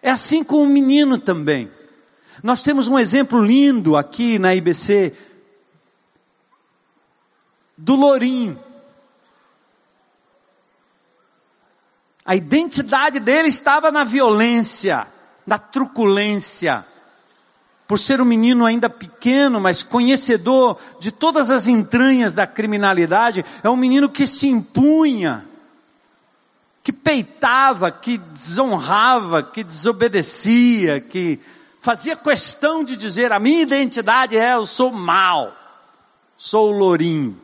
[0.00, 1.70] É assim com o menino também.
[2.42, 5.16] Nós temos um exemplo lindo aqui na IBC
[7.76, 8.58] do Lourinho.
[12.24, 15.06] A identidade dele estava na violência,
[15.46, 16.84] na truculência.
[17.86, 23.68] Por ser um menino ainda pequeno, mas conhecedor de todas as entranhas da criminalidade, é
[23.68, 25.46] um menino que se impunha,
[26.82, 31.38] que peitava, que desonrava, que desobedecia, que
[31.84, 35.52] fazia questão de dizer: a minha identidade é eu sou mal,
[36.34, 37.38] sou lourinho.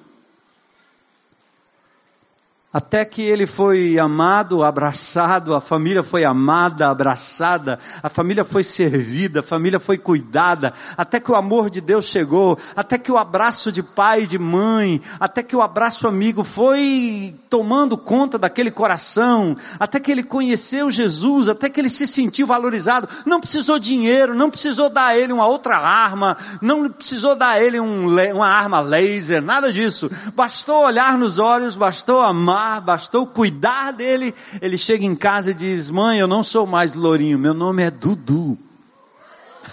[2.73, 9.41] Até que ele foi amado, abraçado, a família foi amada, abraçada, a família foi servida,
[9.41, 13.71] a família foi cuidada, até que o amor de Deus chegou, até que o abraço
[13.73, 19.57] de pai e de mãe, até que o abraço amigo foi tomando conta daquele coração,
[19.79, 23.09] até que ele conheceu Jesus, até que ele se sentiu valorizado.
[23.27, 27.63] Não precisou dinheiro, não precisou dar a ele uma outra arma, não precisou dar a
[27.63, 30.09] ele um, uma arma laser, nada disso.
[30.35, 34.33] Bastou olhar nos olhos, bastou amar bastou cuidar dele.
[34.61, 37.91] Ele chega em casa e diz: Mãe, eu não sou mais Lourinho, meu nome é
[37.91, 38.57] Dudu.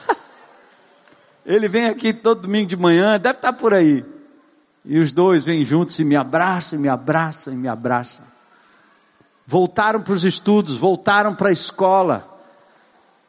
[1.46, 4.17] ele vem aqui todo domingo de manhã, deve estar por aí.
[4.86, 8.26] E os dois vêm juntos e me abraçam, me abraçam, e me abraçam.
[9.46, 12.38] Voltaram para os estudos, voltaram para a escola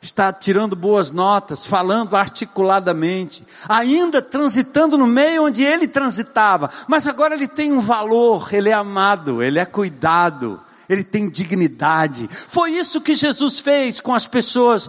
[0.01, 7.35] está tirando boas notas, falando articuladamente, ainda transitando no meio onde ele transitava, mas agora
[7.35, 12.29] ele tem um valor, ele é amado, ele é cuidado, ele tem dignidade.
[12.31, 14.89] Foi isso que Jesus fez com as pessoas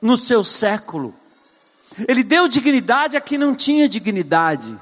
[0.00, 1.14] no seu século.
[2.06, 4.78] Ele deu dignidade a quem não tinha dignidade.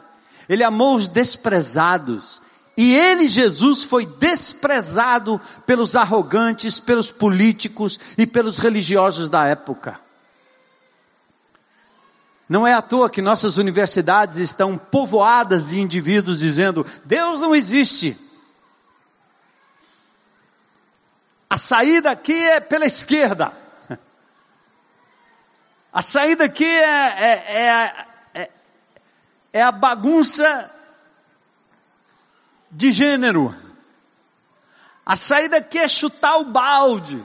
[0.51, 2.43] Ele amou os desprezados.
[2.77, 10.01] E ele, Jesus, foi desprezado pelos arrogantes, pelos políticos e pelos religiosos da época.
[12.49, 18.19] Não é à toa que nossas universidades estão povoadas de indivíduos dizendo: Deus não existe.
[21.49, 23.53] A saída aqui é pela esquerda.
[25.93, 28.07] A saída aqui é, é, é,
[29.53, 30.71] é a bagunça
[32.71, 33.55] de gênero.
[35.05, 37.25] A saída aqui é chutar o balde.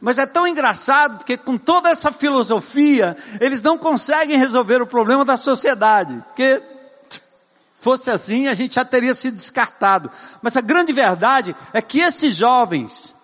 [0.00, 5.24] Mas é tão engraçado porque com toda essa filosofia, eles não conseguem resolver o problema
[5.24, 6.22] da sociedade.
[6.28, 6.62] Porque
[7.10, 7.20] se
[7.82, 10.10] fosse assim, a gente já teria sido descartado.
[10.40, 13.14] Mas a grande verdade é que esses jovens,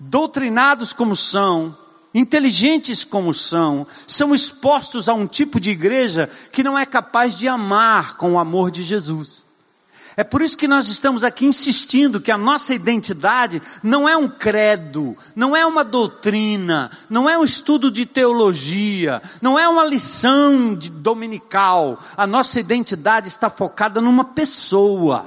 [0.00, 1.76] doutrinados como são,
[2.14, 7.48] inteligentes como são, são expostos a um tipo de igreja que não é capaz de
[7.48, 9.44] amar com o amor de Jesus.
[10.16, 14.28] É por isso que nós estamos aqui insistindo que a nossa identidade não é um
[14.28, 20.72] credo, não é uma doutrina, não é um estudo de teologia, não é uma lição
[20.72, 21.98] de dominical.
[22.16, 25.26] A nossa identidade está focada numa pessoa.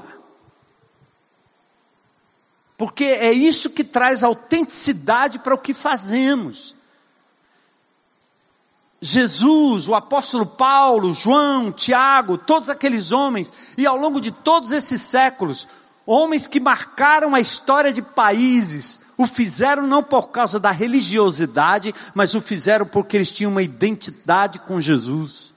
[2.78, 6.77] Porque é isso que traz autenticidade para o que fazemos.
[9.02, 15.02] Jesus, o apóstolo Paulo, João, Tiago, todos aqueles homens, e ao longo de todos esses
[15.02, 15.68] séculos,
[16.06, 22.34] homens que marcaram a história de países, o fizeram não por causa da religiosidade, mas
[22.34, 25.54] o fizeram porque eles tinham uma identidade com Jesus.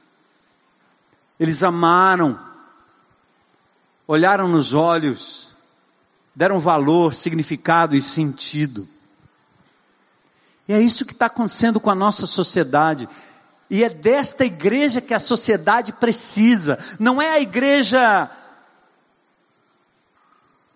[1.38, 2.50] Eles amaram
[4.10, 5.50] olharam nos olhos,
[6.34, 8.88] deram valor, significado e sentido.
[10.66, 13.08] E é isso que está acontecendo com a nossa sociedade.
[13.70, 16.76] E é desta igreja que a sociedade precisa.
[16.98, 18.28] Não é a igreja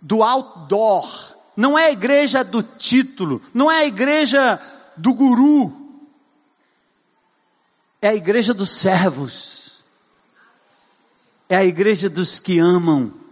[0.01, 1.35] do outdoor.
[1.57, 3.43] Não é a igreja do título.
[3.53, 4.61] Não é a igreja
[4.97, 5.73] do guru.
[8.01, 9.85] É a igreja dos servos.
[11.49, 13.24] É a igreja dos que amam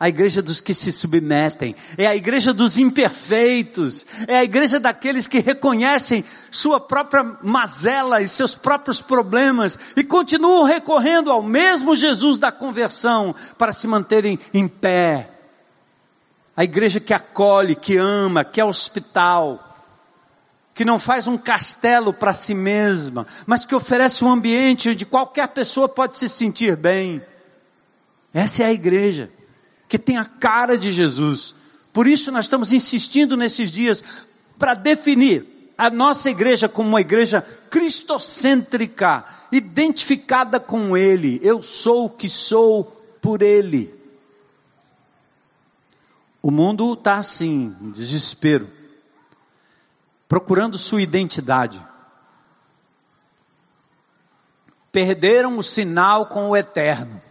[0.00, 5.26] a igreja dos que se submetem, é a igreja dos imperfeitos, é a igreja daqueles
[5.26, 12.38] que reconhecem sua própria mazela e seus próprios problemas e continuam recorrendo ao mesmo Jesus
[12.38, 15.30] da conversão para se manterem em pé.
[16.56, 19.64] A igreja que acolhe, que ama, que é hospital,
[20.74, 25.48] que não faz um castelo para si mesma, mas que oferece um ambiente onde qualquer
[25.48, 27.20] pessoa pode se sentir bem.
[28.32, 29.37] Essa é a igreja
[29.88, 31.54] que tem a cara de Jesus.
[31.92, 34.04] Por isso nós estamos insistindo nesses dias
[34.58, 41.40] para definir a nossa igreja como uma igreja cristocêntrica, identificada com Ele.
[41.42, 42.84] Eu sou o que sou
[43.22, 43.94] por Ele.
[46.42, 48.68] O mundo está assim, em desespero,
[50.28, 51.82] procurando sua identidade.
[54.92, 57.27] Perderam o sinal com o eterno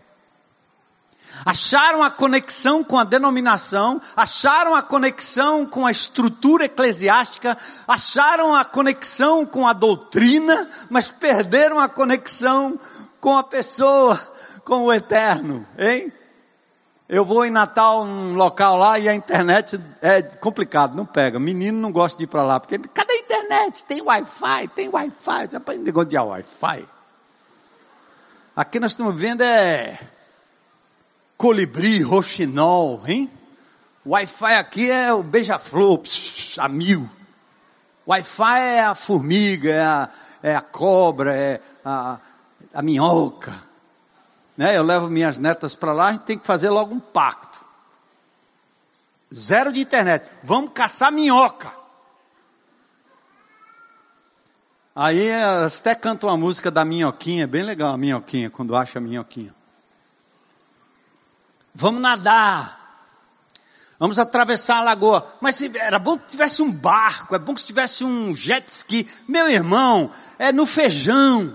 [1.47, 8.65] acharam a conexão com a denominação, acharam a conexão com a estrutura eclesiástica, acharam a
[8.65, 12.77] conexão com a doutrina, mas perderam a conexão
[13.21, 14.19] com a pessoa,
[14.65, 16.11] com o eterno, hein?
[17.07, 21.39] Eu vou em Natal, um local lá, e a internet é complicado, não pega.
[21.39, 23.85] Menino não gosta de ir para lá, porque cadê a internet?
[23.85, 25.47] Tem Wi-Fi, tem Wi-Fi.
[25.47, 26.85] Você aprende negócio de Wi-Fi.
[28.53, 29.97] Aqui nós estamos vendo é
[31.38, 33.31] colibri, roxinol, hein?
[34.05, 36.01] Wi-Fi aqui é o beija-flor,
[36.57, 37.09] a mil.
[38.07, 40.09] Wi-Fi é a formiga, é a,
[40.41, 42.19] é a cobra, é a,
[42.73, 43.53] a minhoca.
[44.55, 44.77] Né?
[44.77, 47.59] Eu levo minhas netas para lá, a gente tem que fazer logo um pacto.
[49.33, 50.25] Zero de internet.
[50.41, 51.71] Vamos caçar minhoca.
[54.95, 59.01] Aí elas até cantam a música da minhoquinha, bem legal a minhoquinha, quando acha a
[59.01, 59.57] minhoquinha.
[61.80, 62.75] Vamos nadar.
[63.99, 65.28] Vamos atravessar a lagoa.
[65.39, 69.07] Mas era bom que tivesse um barco, é bom que tivesse um jet ski.
[69.28, 70.09] Meu irmão,
[70.39, 71.53] é no feijão.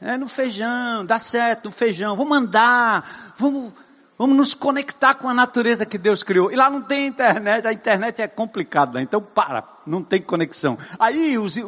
[0.00, 2.16] É no feijão, dá certo, no feijão.
[2.16, 3.74] Vamos andar, vamos,
[4.16, 6.50] vamos nos conectar com a natureza que Deus criou.
[6.50, 10.78] E lá não tem internet, a internet é complicada, então para, não tem conexão.
[10.98, 11.58] Aí os,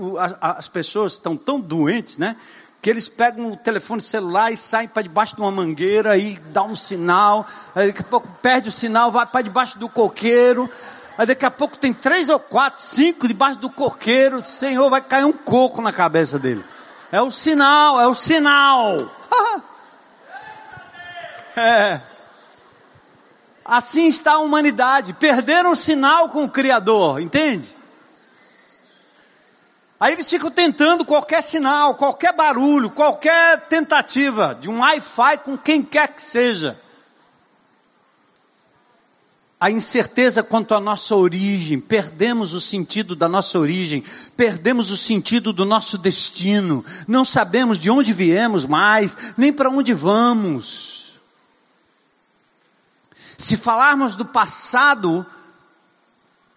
[0.41, 2.37] as pessoas estão tão doentes, né?
[2.87, 6.63] Que eles pegam o telefone celular e saem para debaixo de uma mangueira e dá
[6.63, 10.71] um sinal, aí daqui a pouco perde o sinal, vai para debaixo do coqueiro,
[11.19, 15.25] aí daqui a pouco tem três ou quatro, cinco debaixo do coqueiro, Senhor, vai cair
[15.25, 16.65] um coco na cabeça dele.
[17.11, 19.11] É o sinal, é o sinal.
[21.57, 22.01] é.
[23.65, 27.76] Assim está a humanidade, perderam o sinal com o Criador, entende?
[29.99, 35.83] Aí eles ficam tentando qualquer sinal, qualquer barulho, qualquer tentativa de um Wi-Fi com quem
[35.83, 36.79] quer que seja.
[39.59, 44.05] A incerteza quanto à nossa origem, perdemos o sentido da nossa origem,
[44.37, 49.95] perdemos o sentido do nosso destino, não sabemos de onde viemos mais, nem para onde
[49.95, 51.15] vamos.
[53.39, 55.25] Se falarmos do passado,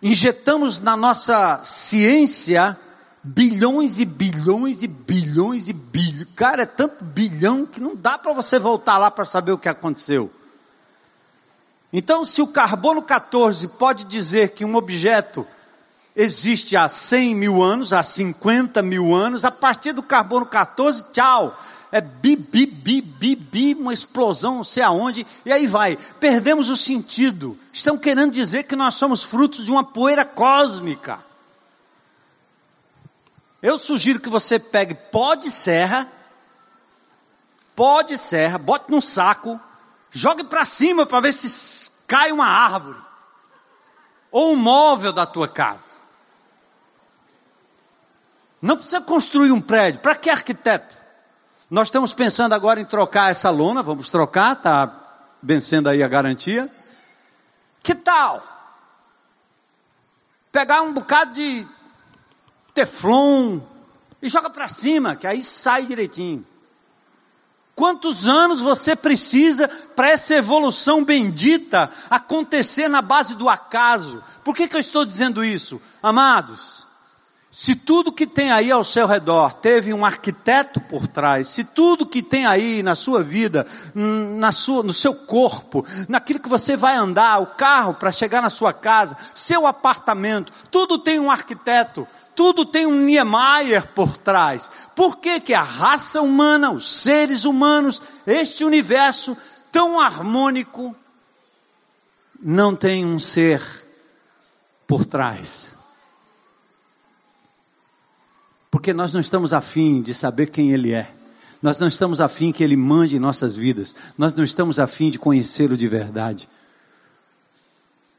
[0.04, 2.78] injetamos na nossa ciência
[3.24, 6.28] bilhões e bilhões e bilhões e bilhões.
[6.36, 9.70] Cara, é tanto bilhão que não dá para você voltar lá para saber o que
[9.70, 10.32] aconteceu.
[11.92, 15.46] Então, se o carbono 14 pode dizer que um objeto
[16.16, 21.58] existe há 100 mil anos, há 50 mil anos, a partir do carbono 14, tchau.
[21.92, 25.98] É bi, bi, bi, bi, bi, uma explosão, não sei aonde, e aí vai.
[26.20, 27.58] Perdemos o sentido.
[27.74, 31.29] Estão querendo dizer que nós somos frutos de uma poeira cósmica.
[33.62, 36.08] Eu sugiro que você pegue pó de serra,
[37.76, 39.60] pó de serra, bote num saco,
[40.12, 43.00] jogue para cima para ver se cai uma árvore
[44.32, 46.00] ou um móvel da tua casa.
[48.62, 50.02] Não precisa construir um prédio.
[50.02, 50.98] Para que arquiteto?
[51.70, 54.92] Nós estamos pensando agora em trocar essa lona, vamos trocar, está
[55.42, 56.70] vencendo aí a garantia.
[57.82, 58.44] Que tal?
[60.52, 61.66] Pegar um bocado de
[62.74, 63.60] teflon
[64.22, 66.46] e joga para cima, que aí sai direitinho.
[67.76, 74.22] Quantos anos você precisa para essa evolução bendita acontecer na base do acaso?
[74.44, 75.82] Por que, que eu estou dizendo isso?
[76.04, 76.86] Amados,
[77.52, 82.06] se tudo que tem aí ao seu redor teve um arquiteto por trás, se tudo
[82.06, 83.66] que tem aí na sua vida,
[83.96, 88.52] na sua, no seu corpo, naquilo que você vai andar, o carro para chegar na
[88.52, 92.08] sua casa, seu apartamento, tudo tem um arquiteto,
[92.40, 94.72] tudo tem um Niemeyer por trás.
[94.96, 99.36] Por que, que a raça humana, os seres humanos, este universo
[99.70, 100.96] tão harmônico,
[102.42, 103.62] não tem um ser
[104.88, 105.76] por trás?
[108.72, 111.12] Porque nós não estamos afim de saber quem Ele é.
[111.62, 113.94] Nós não estamos afim que Ele mande em nossas vidas.
[114.18, 116.48] Nós não estamos afim de conhecê-lo de verdade.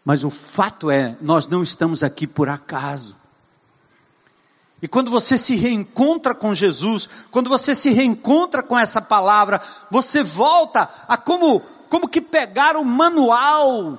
[0.04, 3.19] Mas o fato é, nós não estamos aqui por acaso.
[4.82, 9.60] E quando você se reencontra com Jesus, quando você se reencontra com essa palavra,
[9.90, 13.98] você volta a como, como que pegar o manual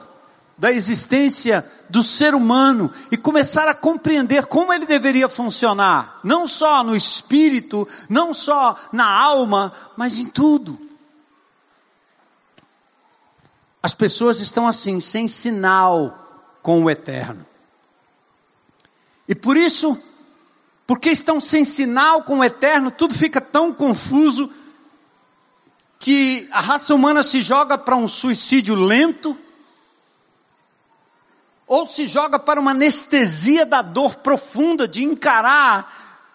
[0.58, 6.84] da existência do ser humano e começar a compreender como ele deveria funcionar, não só
[6.84, 10.80] no espírito, não só na alma, mas em tudo.
[13.84, 17.46] As pessoas estão assim, sem sinal com o eterno.
[19.28, 19.98] E por isso,
[20.92, 24.52] porque estão sem sinal com o eterno, tudo fica tão confuso
[25.98, 29.38] que a raça humana se joga para um suicídio lento,
[31.66, 36.28] ou se joga para uma anestesia da dor profunda de encarar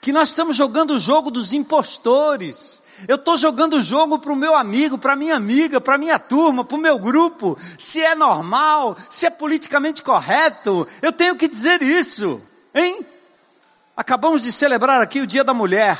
[0.00, 2.80] que nós estamos jogando o jogo dos impostores.
[3.08, 6.64] Eu estou jogando o jogo para o meu amigo, para minha amiga, para minha turma,
[6.64, 7.58] para o meu grupo.
[7.76, 12.40] Se é normal, se é politicamente correto, eu tenho que dizer isso,
[12.72, 13.04] hein?
[13.96, 15.98] Acabamos de celebrar aqui o Dia da Mulher,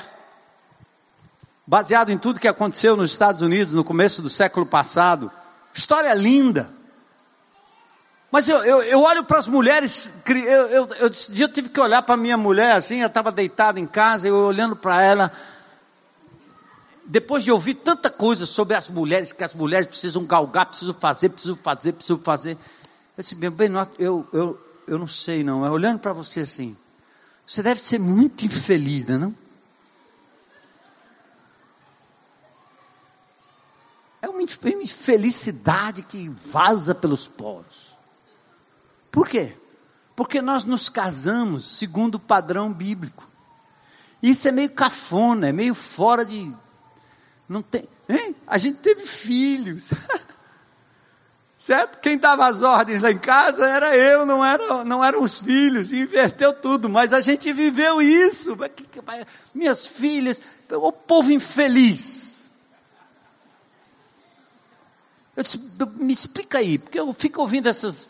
[1.66, 5.30] baseado em tudo que aconteceu nos Estados Unidos no começo do século passado.
[5.74, 6.70] História linda.
[8.30, 12.02] Mas eu, eu, eu olho para as mulheres, eu, eu, eu, eu tive que olhar
[12.02, 15.32] para minha mulher assim, eu estava deitado em casa, eu olhando para ela.
[17.04, 21.30] Depois de ouvir tanta coisa sobre as mulheres, que as mulheres precisam galgar, precisam fazer,
[21.30, 22.52] precisam fazer, precisam fazer.
[22.52, 23.52] Eu disse, bem,
[23.98, 26.76] eu, eu, eu não sei não, é olhando para você assim.
[27.50, 29.18] Você deve ser muito infeliz, não é?
[29.18, 29.34] Não?
[34.22, 37.92] É uma infelicidade que vaza pelos poros.
[39.10, 39.56] Por quê?
[40.14, 43.28] Porque nós nos casamos segundo o padrão bíblico.
[44.22, 46.56] Isso é meio cafona, é meio fora de.
[47.48, 47.88] Não tem.
[48.08, 48.36] Hein?
[48.46, 49.90] A gente teve filhos.
[51.60, 52.00] Certo?
[52.00, 55.92] Quem dava as ordens lá em casa era eu, não, era, não eram os filhos,
[55.92, 58.56] inverteu tudo, mas a gente viveu isso.
[59.54, 60.40] Minhas filhas,
[60.70, 62.46] o povo infeliz.
[65.36, 65.60] Eu disse,
[65.96, 68.08] me explica aí, porque eu fico ouvindo essas,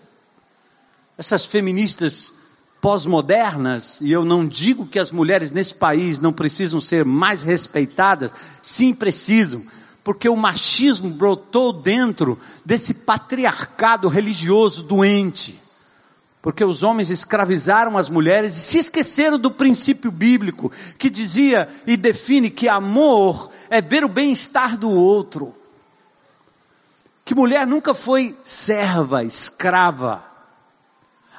[1.18, 2.32] essas feministas
[2.80, 8.32] pós-modernas, e eu não digo que as mulheres nesse país não precisam ser mais respeitadas,
[8.62, 9.66] sim precisam
[10.02, 15.60] porque o machismo brotou dentro desse patriarcado religioso doente.
[16.42, 21.96] Porque os homens escravizaram as mulheres e se esqueceram do princípio bíblico que dizia e
[21.96, 25.54] define que amor é ver o bem-estar do outro.
[27.24, 30.24] Que mulher nunca foi serva, escrava.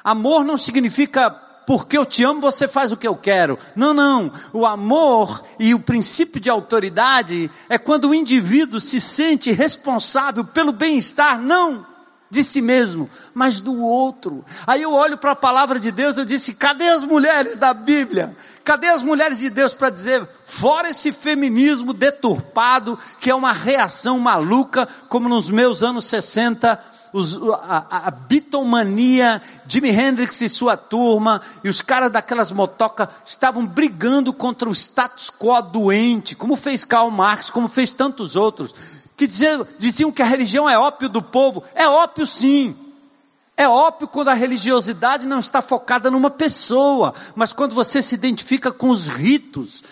[0.04, 1.30] Amor não significa
[1.66, 3.58] porque eu te amo, você faz o que eu quero.
[3.74, 4.32] Não, não.
[4.52, 10.72] O amor e o princípio de autoridade é quando o indivíduo se sente responsável pelo
[10.72, 11.92] bem-estar, não
[12.32, 14.42] de si mesmo, mas do outro.
[14.66, 18.34] Aí eu olho para a palavra de Deus, eu disse: cadê as mulheres da Bíblia?
[18.64, 24.18] Cadê as mulheres de Deus para dizer, fora esse feminismo deturpado, que é uma reação
[24.18, 26.82] maluca, como nos meus anos 60,
[27.12, 34.32] os, a, a Jimi Hendrix e sua turma, e os caras daquelas motocas estavam brigando
[34.32, 38.74] contra o status quo doente, como fez Karl Marx, como fez tantos outros,
[39.16, 41.62] que diziam, diziam que a religião é ópio do povo.
[41.74, 42.74] É ópio sim.
[43.56, 48.72] É ópio quando a religiosidade não está focada numa pessoa, mas quando você se identifica
[48.72, 49.84] com os ritos,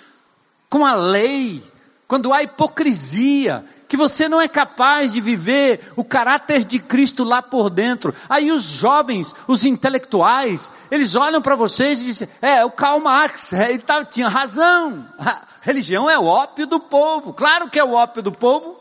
[0.69, 1.63] com a lei,
[2.11, 7.41] quando há hipocrisia, que você não é capaz de viver o caráter de Cristo lá
[7.41, 8.13] por dentro.
[8.29, 13.53] Aí os jovens, os intelectuais, eles olham para vocês e dizem: é, o Karl Marx,
[13.53, 15.07] é, ele tá, tinha razão.
[15.21, 17.33] A religião é o ópio do povo.
[17.33, 18.77] Claro que é o ópio do povo.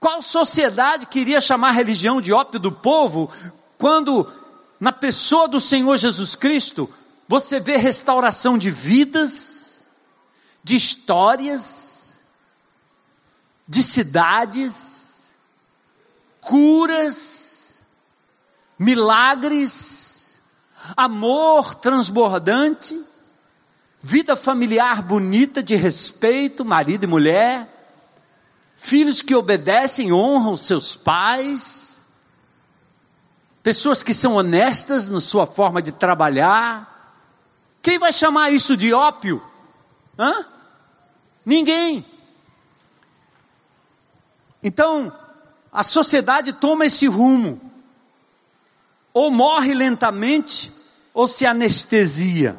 [0.00, 3.30] Qual sociedade queria chamar a religião de ópio do povo
[3.78, 4.28] quando
[4.80, 6.92] na pessoa do Senhor Jesus Cristo
[7.28, 9.65] você vê restauração de vidas,
[10.66, 12.18] de histórias,
[13.68, 15.22] de cidades,
[16.40, 17.78] curas,
[18.76, 20.34] milagres,
[20.96, 23.00] amor transbordante,
[24.02, 27.68] vida familiar bonita de respeito, marido e mulher,
[28.76, 32.02] filhos que obedecem, honram seus pais,
[33.62, 37.22] pessoas que são honestas na sua forma de trabalhar.
[37.80, 39.40] Quem vai chamar isso de ópio?
[40.18, 40.55] Hã?
[41.46, 42.04] Ninguém.
[44.60, 45.12] Então,
[45.72, 47.60] a sociedade toma esse rumo.
[49.14, 50.72] Ou morre lentamente,
[51.14, 52.58] ou se anestesia.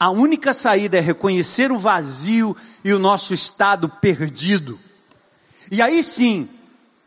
[0.00, 4.80] A única saída é reconhecer o vazio e o nosso estado perdido.
[5.70, 6.48] E aí sim,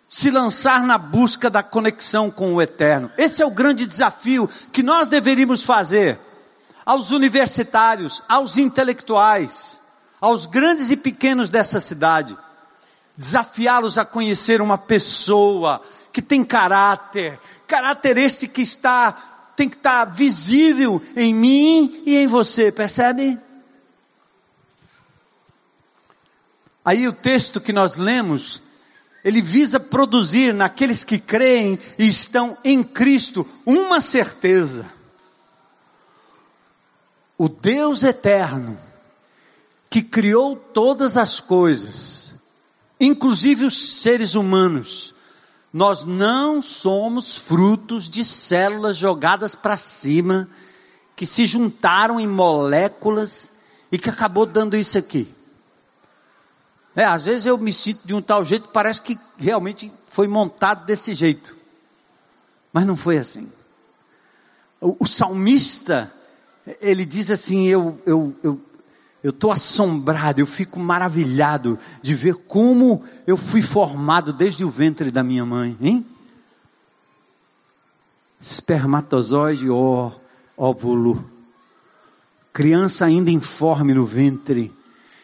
[0.07, 3.11] se lançar na busca da conexão com o eterno.
[3.17, 6.17] Esse é o grande desafio que nós deveríamos fazer
[6.85, 9.78] aos universitários, aos intelectuais,
[10.19, 12.37] aos grandes e pequenos dessa cidade.
[13.15, 20.05] Desafiá-los a conhecer uma pessoa que tem caráter, caráter este que está tem que estar
[20.05, 23.37] visível em mim e em você, percebe?
[26.83, 28.61] Aí o texto que nós lemos,
[29.21, 34.89] ele visa produzir naqueles que creem e estão em Cristo uma certeza.
[37.37, 38.79] O Deus eterno,
[39.89, 42.33] que criou todas as coisas,
[42.99, 45.15] inclusive os seres humanos,
[45.73, 50.49] nós não somos frutos de células jogadas para cima,
[51.15, 53.51] que se juntaram em moléculas
[53.91, 55.27] e que acabou dando isso aqui.
[56.95, 60.85] É, às vezes eu me sinto de um tal jeito, parece que realmente foi montado
[60.85, 61.55] desse jeito.
[62.73, 63.51] Mas não foi assim.
[64.81, 66.11] O, o salmista,
[66.81, 68.61] ele diz assim: Eu, eu, eu,
[69.23, 75.11] eu estou assombrado, eu fico maravilhado de ver como eu fui formado desde o ventre
[75.11, 76.05] da minha mãe, hein?
[78.39, 80.11] Espermatozoide, ó,
[80.57, 81.29] óvulo.
[82.53, 84.73] Criança ainda informe no ventre,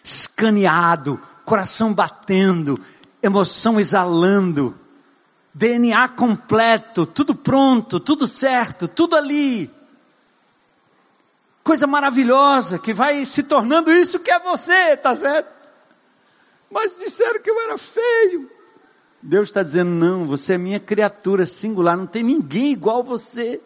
[0.04, 2.78] escaneado, coração batendo,
[3.24, 4.76] emoção exalando,
[5.54, 9.72] DNA completo, tudo pronto, tudo certo, tudo ali
[11.66, 15.50] coisa maravilhosa que vai se tornando isso que é você, tá certo?
[16.70, 18.52] Mas disseram que eu era feio.
[19.22, 23.60] Deus está dizendo: não, você é minha criatura singular, não tem ninguém igual você.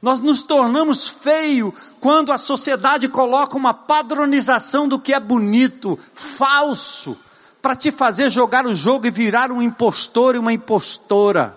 [0.00, 7.16] Nós nos tornamos feio quando a sociedade coloca uma padronização do que é bonito, falso,
[7.60, 11.56] para te fazer jogar o jogo e virar um impostor e uma impostora.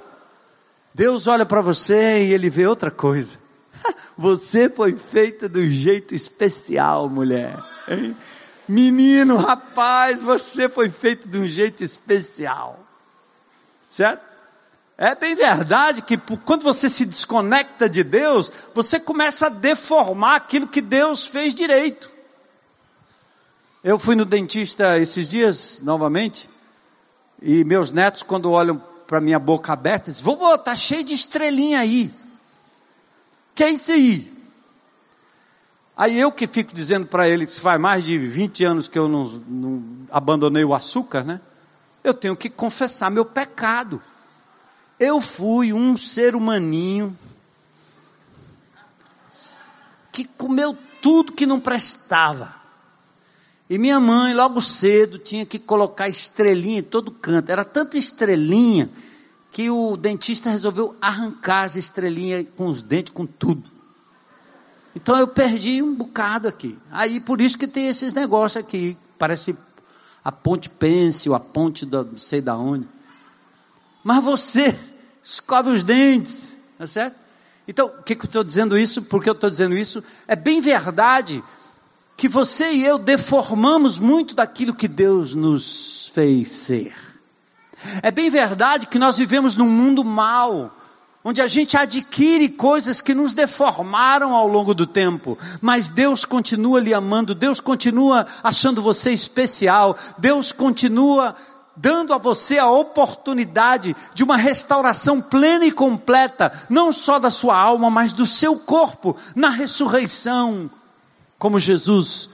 [0.94, 3.45] Deus olha para você e ele vê outra coisa.
[4.18, 7.58] Você foi feita do jeito especial, mulher.
[7.88, 8.16] Hein?
[8.68, 12.80] Menino, rapaz, você foi feito de um jeito especial.
[13.88, 14.24] Certo?
[14.98, 20.68] É bem verdade que quando você se desconecta de Deus, você começa a deformar aquilo
[20.68, 22.10] que Deus fez direito.
[23.84, 26.50] Eu fui no dentista esses dias, novamente,
[27.42, 31.82] e meus netos, quando olham para minha boca aberta, dizem: Vovô, tá cheio de estrelinha
[31.82, 32.12] aí
[33.56, 34.36] que é isso aí?
[35.98, 39.08] Aí eu que fico dizendo para ele que faz mais de 20 anos que eu
[39.08, 41.40] não, não abandonei o açúcar, né?
[42.04, 44.04] Eu tenho que confessar meu pecado.
[45.00, 47.18] Eu fui um ser humaninho
[50.12, 52.56] que comeu tudo que não prestava.
[53.70, 57.50] E minha mãe, logo cedo, tinha que colocar estrelinha em todo canto.
[57.50, 58.90] Era tanta estrelinha
[59.56, 63.64] que o dentista resolveu arrancar as estrelinhas com os dentes, com tudo.
[64.94, 66.78] Então eu perdi um bocado aqui.
[66.92, 68.98] Aí por isso que tem esses negócios aqui.
[69.18, 69.56] Parece
[70.22, 72.86] a ponte pêncil, a ponte da não sei da onde.
[74.04, 74.78] Mas você
[75.24, 77.16] escove os dentes, tá certo?
[77.66, 79.04] Então, o que, que eu estou dizendo isso?
[79.04, 80.04] Por que eu estou dizendo isso?
[80.28, 81.42] É bem verdade
[82.18, 87.05] que você e eu deformamos muito daquilo que Deus nos fez ser.
[88.02, 90.76] É bem verdade que nós vivemos num mundo mal,
[91.24, 96.80] onde a gente adquire coisas que nos deformaram ao longo do tempo, mas Deus continua
[96.80, 101.36] lhe amando, Deus continua achando você especial, Deus continua
[101.76, 107.58] dando a você a oportunidade de uma restauração plena e completa, não só da sua
[107.58, 110.70] alma, mas do seu corpo, na ressurreição,
[111.38, 112.30] como Jesus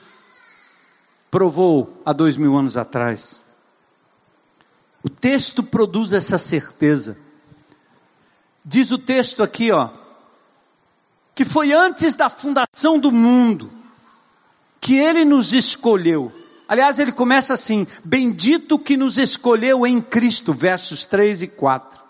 [1.32, 3.42] provou há dois mil anos atrás.
[5.04, 7.18] O texto produz essa certeza.
[8.64, 9.90] Diz o texto aqui, ó,
[11.34, 13.72] que foi antes da fundação do mundo
[14.80, 16.32] que ele nos escolheu.
[16.68, 22.02] Aliás, ele começa assim: Bendito que nos escolheu em Cristo, versos 3 e 4.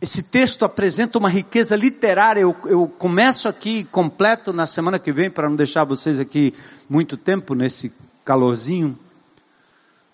[0.00, 2.40] Esse texto apresenta uma riqueza literária.
[2.40, 6.52] Eu, eu começo aqui completo na semana que vem, para não deixar vocês aqui
[6.88, 7.92] muito tempo nesse
[8.24, 8.98] calorzinho.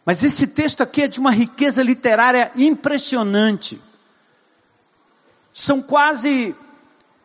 [0.05, 3.81] Mas esse texto aqui é de uma riqueza literária impressionante.
[5.53, 6.55] São quase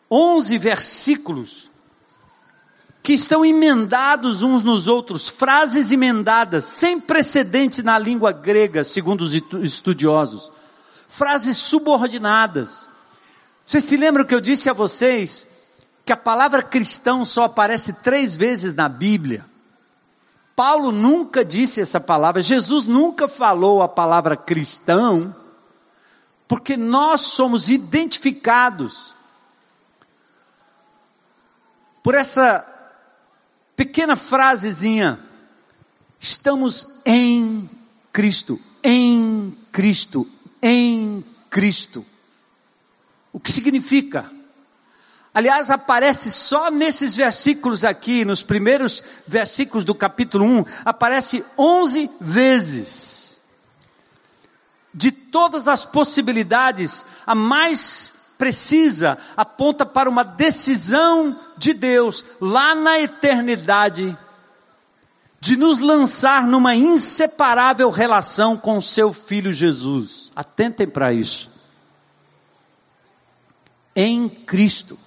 [0.10, 1.70] 11 versículos
[3.02, 9.34] que estão emendados uns nos outros, frases emendadas, sem precedentes na língua grega, segundo os
[9.34, 10.52] estudiosos.
[11.08, 12.88] Frases subordinadas.
[13.64, 15.48] Vocês se lembram que eu disse a vocês
[16.04, 19.46] que a palavra cristão só aparece três vezes na Bíblia?
[20.56, 25.36] Paulo nunca disse essa palavra, Jesus nunca falou a palavra cristão,
[26.48, 29.14] porque nós somos identificados
[32.02, 32.66] por essa
[33.76, 35.20] pequena frasezinha.
[36.20, 37.70] Estamos em
[38.14, 40.26] Cristo, em Cristo,
[40.62, 42.06] em Cristo.
[43.34, 44.32] O que significa?
[45.36, 53.36] Aliás, aparece só nesses versículos aqui, nos primeiros versículos do capítulo 1, aparece 11 vezes.
[54.94, 63.02] De todas as possibilidades, a mais precisa aponta para uma decisão de Deus lá na
[63.02, 64.18] eternidade
[65.42, 70.32] de nos lançar numa inseparável relação com seu filho Jesus.
[70.34, 71.50] Atentem para isso.
[73.94, 75.05] Em Cristo.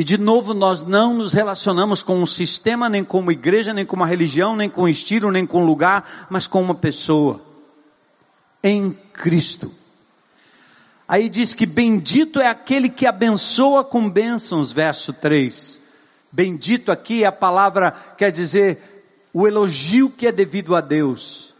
[0.00, 3.84] E de novo, nós não nos relacionamos com um sistema, nem com uma igreja, nem
[3.84, 7.38] com uma religião, nem com um estilo, nem com um lugar, mas com uma pessoa.
[8.64, 9.70] Em Cristo.
[11.06, 15.82] Aí diz que bendito é aquele que abençoa com bênçãos, verso 3.
[16.32, 21.52] Bendito aqui é a palavra quer dizer o elogio que é devido a Deus.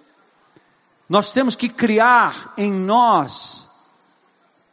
[1.07, 3.69] Nós temos que criar em nós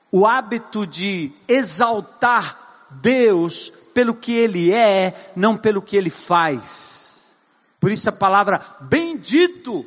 [0.09, 7.35] o hábito de exaltar Deus pelo que Ele é, não pelo que Ele faz.
[7.79, 9.85] Por isso a palavra bendito.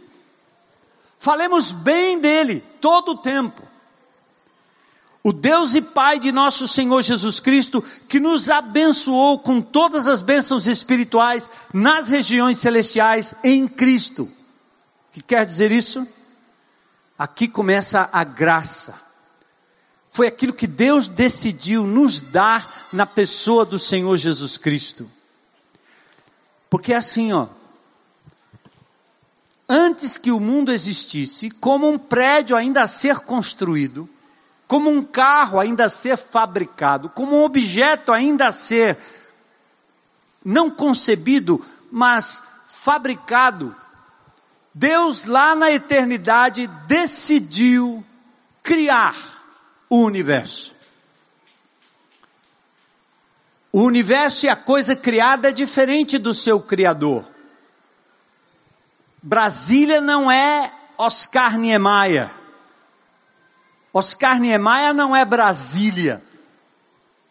[1.19, 3.71] Falemos bem dele todo o tempo
[5.23, 10.23] o Deus e Pai de nosso Senhor Jesus Cristo, que nos abençoou com todas as
[10.23, 14.23] bênçãos espirituais nas regiões celestiais em Cristo.
[14.23, 16.07] O que quer dizer isso?
[17.19, 19.10] Aqui começa a graça.
[20.11, 25.09] Foi aquilo que Deus decidiu nos dar na pessoa do Senhor Jesus Cristo.
[26.69, 27.47] Porque é assim, ó.
[29.69, 34.11] Antes que o mundo existisse, como um prédio ainda a ser construído,
[34.67, 38.99] como um carro ainda a ser fabricado, como um objeto ainda a ser
[40.45, 43.77] não concebido, mas fabricado.
[44.75, 48.05] Deus lá na eternidade decidiu
[48.61, 49.30] criar
[49.91, 50.73] o universo.
[53.73, 57.25] O universo e a coisa criada é diferente do seu criador.
[59.23, 62.31] Brasília não é Oscar Niemeyer.
[63.93, 66.23] Oscar Niemeyer não é Brasília,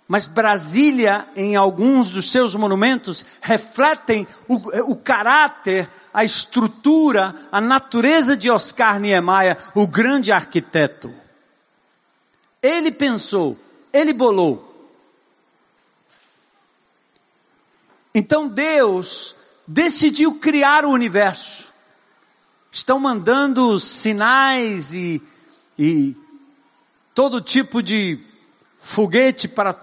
[0.07, 4.55] mas Brasília, em alguns dos seus monumentos, refletem o,
[4.91, 11.13] o caráter, a estrutura, a natureza de Oscar Niemeyer, o grande arquiteto.
[12.61, 13.57] Ele pensou,
[13.93, 14.65] ele bolou.
[18.13, 19.35] Então Deus
[19.67, 21.69] decidiu criar o universo.
[22.71, 25.21] Estão mandando sinais e,
[25.77, 26.15] e
[27.13, 28.19] todo tipo de
[28.79, 29.73] foguete para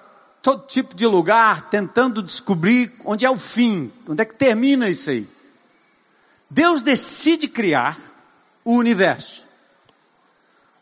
[0.42, 5.10] todo tipo de lugar, tentando descobrir onde é o fim, onde é que termina isso
[5.10, 5.26] aí.
[6.48, 7.98] Deus decide criar
[8.64, 9.45] o universo.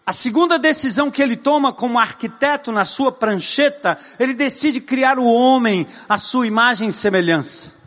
[0.06, 5.24] A segunda decisão que ele toma como arquiteto na sua prancheta, ele decide criar o
[5.24, 7.84] homem à sua imagem e semelhança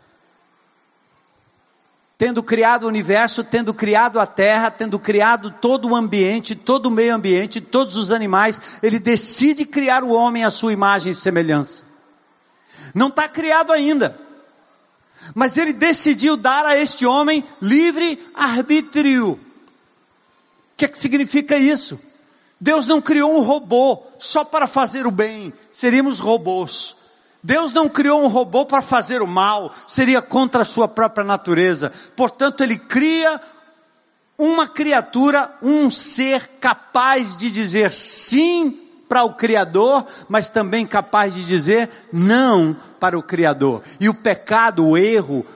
[2.18, 6.90] tendo criado o universo, tendo criado a terra, tendo criado todo o ambiente, todo o
[6.90, 11.84] meio ambiente, todos os animais, ele decide criar o homem à sua imagem e semelhança.
[12.92, 14.20] Não está criado ainda,
[15.32, 19.34] mas ele decidiu dar a este homem livre arbítrio.
[19.34, 19.40] O
[20.76, 22.00] que, é que significa isso?
[22.60, 26.96] Deus não criou um robô só para fazer o bem, seríamos robôs.
[27.42, 31.92] Deus não criou um robô para fazer o mal, seria contra a sua própria natureza.
[32.16, 33.40] Portanto, ele cria
[34.36, 38.78] uma criatura, um ser capaz de dizer sim
[39.08, 43.82] para o Criador, mas também capaz de dizer não para o Criador.
[43.98, 45.46] E o pecado, o erro,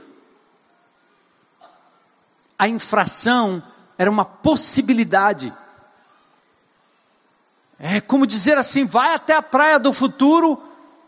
[2.58, 3.62] a infração
[3.98, 5.52] era uma possibilidade.
[7.84, 10.56] É como dizer assim: vai até a praia do futuro,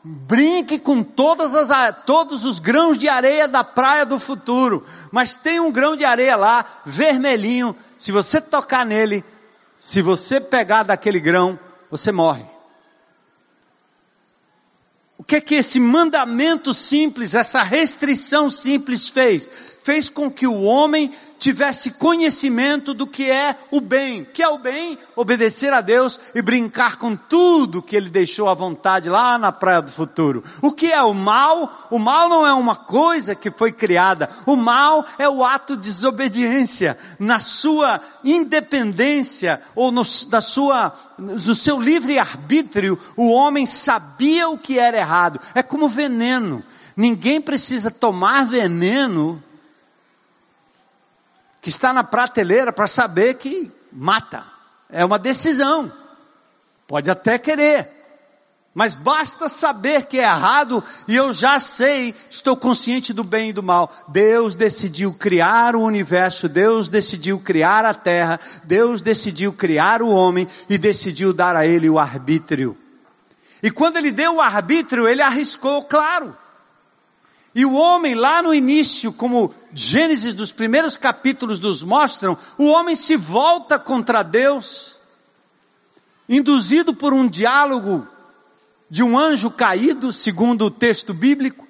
[0.03, 5.61] brinque com todas as, todos os grãos de areia da praia do futuro, mas tem
[5.61, 9.25] um grão de areia lá, vermelhinho, se você tocar nele,
[9.79, 11.57] se você pegar daquele grão,
[11.89, 12.53] você morre.
[15.25, 19.49] O que é que esse mandamento simples, essa restrição simples fez?
[19.83, 24.25] Fez com que o homem tivesse conhecimento do que é o bem.
[24.25, 24.99] Que é o bem?
[25.16, 29.81] Obedecer a Deus e brincar com tudo que ele deixou à vontade lá na praia
[29.81, 30.45] do futuro.
[30.62, 31.89] O que é o mal?
[31.91, 34.29] O mal não é uma coisa que foi criada.
[34.45, 41.54] O mal é o ato de desobediência na sua independência ou no, da sua no
[41.54, 45.40] seu livre arbítrio, o homem sabia o que era errado.
[45.54, 46.64] É como veneno.
[46.96, 49.42] Ninguém precisa tomar veneno
[51.60, 54.44] que está na prateleira para saber que mata.
[54.90, 55.90] É uma decisão.
[56.86, 58.03] Pode até querer,
[58.75, 63.53] mas basta saber que é errado e eu já sei, estou consciente do bem e
[63.53, 63.91] do mal.
[64.09, 70.49] Deus decidiu criar o universo, Deus decidiu criar a terra, Deus decidiu criar o homem
[70.68, 72.77] e decidiu dar a ele o arbítrio.
[73.62, 76.37] E quando ele deu o arbítrio, ele arriscou, claro.
[77.55, 82.97] E o homem, lá no início, como Gênesis dos primeiros capítulos nos mostram, o homem
[82.97, 84.97] se volta contra Deus,
[86.29, 88.09] induzido por um diálogo
[88.95, 91.66] de um anjo caído, segundo o texto bíblico,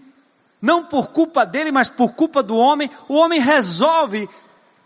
[0.61, 4.29] não por culpa dele, mas por culpa do homem, o homem resolve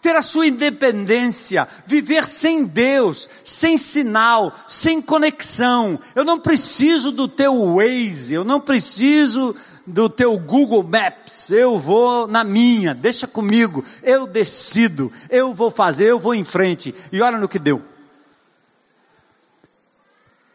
[0.00, 5.98] ter a sua independência, viver sem Deus, sem sinal, sem conexão.
[6.14, 9.52] Eu não preciso do teu Waze, eu não preciso
[9.84, 16.04] do teu Google Maps, eu vou na minha, deixa comigo, eu decido, eu vou fazer,
[16.04, 16.94] eu vou em frente.
[17.10, 17.82] E olha no que deu.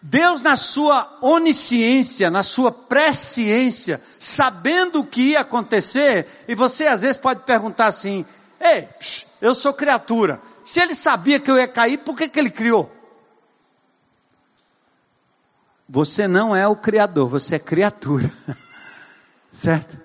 [0.06, 7.04] Deus, na sua onisciência, na sua presciência, sabendo o que ia acontecer, e você às
[7.04, 8.26] vezes pode perguntar assim:
[8.60, 8.86] ei,
[9.42, 12.92] eu sou criatura, se ele sabia que eu ia cair, por que, que ele criou?
[15.88, 18.30] Você não é o Criador, você é criatura.
[19.54, 19.98] Certo?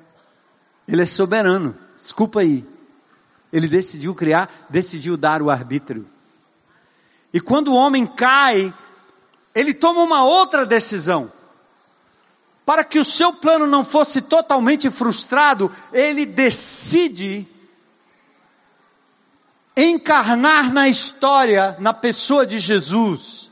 [0.86, 1.76] Ele é soberano.
[1.96, 2.64] Desculpa aí.
[3.53, 6.07] Ele decidiu criar, decidiu dar o arbítrio.
[7.32, 8.72] E quando o homem cai,
[9.55, 11.32] ele toma uma outra decisão.
[12.64, 17.46] Para que o seu plano não fosse totalmente frustrado, ele decide
[19.76, 23.47] encarnar na história, na pessoa de Jesus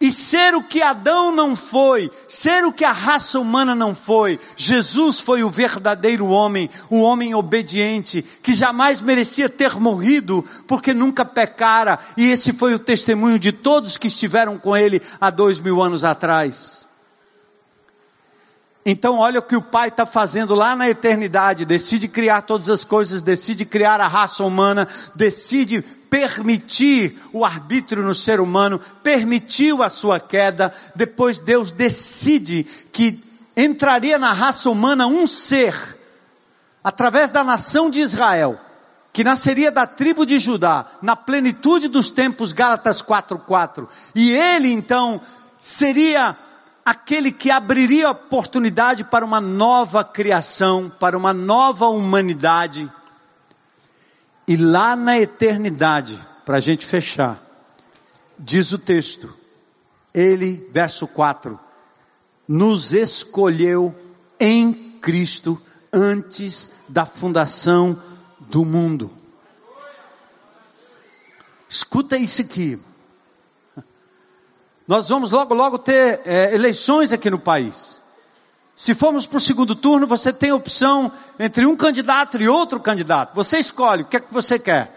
[0.00, 4.40] e ser o que Adão não foi, ser o que a raça humana não foi,
[4.56, 11.22] Jesus foi o verdadeiro homem, o homem obediente, que jamais merecia ter morrido, porque nunca
[11.22, 15.82] pecara, e esse foi o testemunho de todos que estiveram com ele há dois mil
[15.82, 16.80] anos atrás.
[18.86, 22.82] Então, olha o que o Pai está fazendo lá na eternidade: decide criar todas as
[22.82, 29.88] coisas, decide criar a raça humana, decide permitir o arbítrio no ser humano, permitiu a
[29.88, 33.22] sua queda, depois Deus decide que
[33.56, 35.96] entraria na raça humana um ser,
[36.82, 38.60] através da nação de Israel,
[39.12, 43.88] que nasceria da tribo de Judá, na plenitude dos tempos, Gálatas 4:4.
[44.14, 45.20] E ele então
[45.58, 46.36] seria
[46.84, 52.90] aquele que abriria oportunidade para uma nova criação, para uma nova humanidade
[54.50, 57.40] e lá na eternidade, para a gente fechar,
[58.36, 59.32] diz o texto,
[60.12, 61.56] ele, verso 4,
[62.48, 63.94] nos escolheu
[64.40, 65.56] em Cristo
[65.92, 67.96] antes da fundação
[68.40, 69.08] do mundo.
[71.68, 72.76] Escuta isso aqui.
[74.84, 77.99] Nós vamos logo, logo ter é, eleições aqui no país.
[78.80, 83.34] Se formos para o segundo turno, você tem opção entre um candidato e outro candidato.
[83.34, 84.90] Você escolhe o que é que você quer.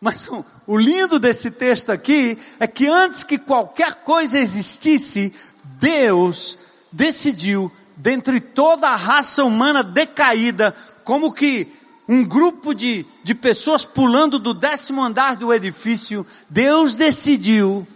[0.00, 0.28] Mas
[0.66, 5.32] o, lindo desse texto aqui é que antes que qualquer coisa existisse,
[5.78, 6.58] Deus
[6.90, 11.72] decidiu, dentre toda a raça humana decaída, como que
[12.08, 17.86] um grupo de, de pessoas pulando do décimo andar do edifício, Deus decidiu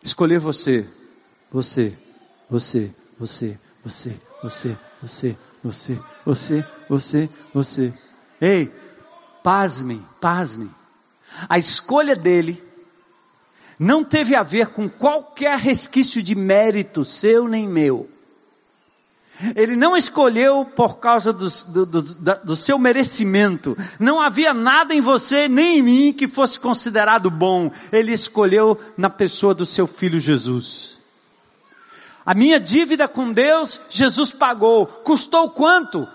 [0.00, 0.86] escolher você,
[1.50, 1.92] você,
[2.48, 7.92] você, você, você, você, você, você, você, você, você.
[8.40, 8.70] Ei,
[9.42, 10.70] pasmem, pasmem.
[11.48, 12.62] A escolha dele
[13.78, 18.08] não teve a ver com qualquer resquício de mérito seu nem meu.
[19.56, 22.02] Ele não escolheu por causa do, do, do,
[22.44, 23.76] do, seu merecimento.
[23.98, 27.70] Não havia nada em você nem em mim que fosse considerado bom.
[27.90, 30.93] Ele escolheu na pessoa do seu filho Jesus.
[32.24, 34.86] A minha dívida com Deus, Jesus pagou.
[34.86, 36.08] Custou quanto?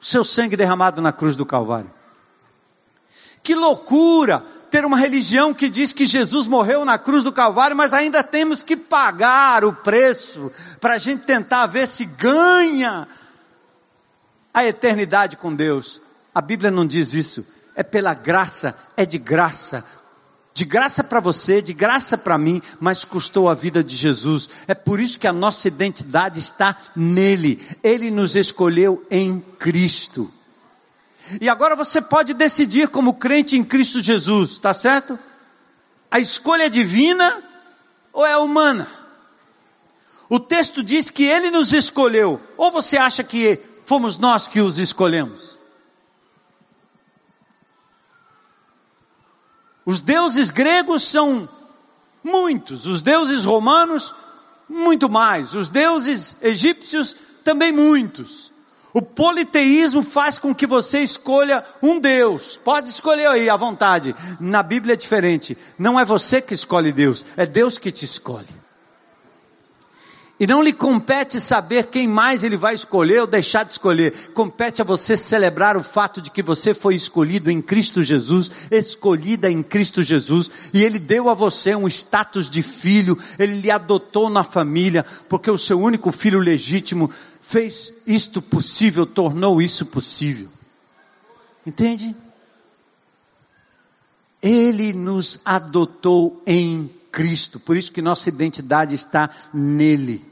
[0.00, 1.90] Seu sangue derramado na cruz do Calvário.
[3.42, 4.42] Que loucura!
[4.70, 8.62] ter uma religião que diz que Jesus morreu na cruz do Calvário, mas ainda temos
[8.62, 13.08] que pagar o preço para a gente tentar ver se ganha
[14.52, 16.00] a eternidade com Deus.
[16.34, 17.46] A Bíblia não diz isso.
[17.74, 19.84] É pela graça, é de graça.
[20.56, 24.48] De graça para você, de graça para mim, mas custou a vida de Jesus.
[24.66, 27.60] É por isso que a nossa identidade está nele.
[27.82, 30.32] Ele nos escolheu em Cristo.
[31.42, 35.18] E agora você pode decidir como crente em Cristo Jesus, tá certo?
[36.10, 37.36] A escolha é divina
[38.10, 38.88] ou é humana?
[40.26, 44.78] O texto diz que ele nos escolheu, ou você acha que fomos nós que os
[44.78, 45.55] escolhemos?
[49.86, 51.48] Os deuses gregos são
[52.22, 54.12] muitos, os deuses romanos,
[54.68, 57.14] muito mais, os deuses egípcios,
[57.44, 58.50] também muitos.
[58.92, 62.56] O politeísmo faz com que você escolha um Deus.
[62.56, 64.16] Pode escolher aí à vontade.
[64.40, 65.56] Na Bíblia é diferente.
[65.78, 68.55] Não é você que escolhe Deus, é Deus que te escolhe.
[70.38, 74.12] E não lhe compete saber quem mais ele vai escolher ou deixar de escolher.
[74.34, 79.50] Compete a você celebrar o fato de que você foi escolhido em Cristo Jesus, escolhida
[79.50, 84.28] em Cristo Jesus, e ele deu a você um status de filho, ele lhe adotou
[84.28, 87.10] na família, porque o seu único filho legítimo
[87.40, 90.48] fez isto possível, tornou isso possível.
[91.64, 92.14] Entende?
[94.42, 100.22] Ele nos adotou em Cristo, por isso que nossa identidade está nele.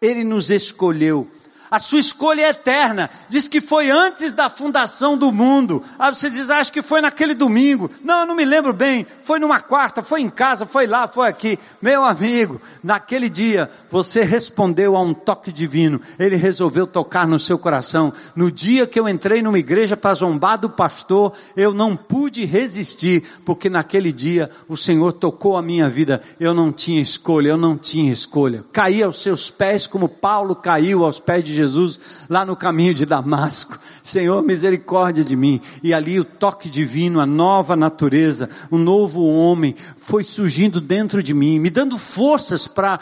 [0.00, 1.28] Ele nos escolheu
[1.70, 3.08] a sua escolha é eterna.
[3.28, 5.82] Diz que foi antes da fundação do mundo.
[5.98, 7.90] Aí você diz, ah, acho que foi naquele domingo.
[8.02, 9.06] Não, eu não me lembro bem.
[9.22, 11.58] Foi numa quarta, foi em casa, foi lá, foi aqui.
[11.80, 16.00] Meu amigo, naquele dia você respondeu a um toque divino.
[16.18, 18.12] Ele resolveu tocar no seu coração.
[18.34, 23.22] No dia que eu entrei numa igreja para zombar do pastor, eu não pude resistir,
[23.44, 26.20] porque naquele dia o Senhor tocou a minha vida.
[26.40, 28.64] Eu não tinha escolha, eu não tinha escolha.
[28.72, 33.06] Caí aos seus pés como Paulo caiu aos pés de Jesus lá no caminho de
[33.06, 33.78] Damasco.
[34.02, 35.60] Senhor, misericórdia de mim.
[35.82, 41.34] E ali o toque divino, a nova natureza, o novo homem foi surgindo dentro de
[41.34, 42.98] mim, me dando forças para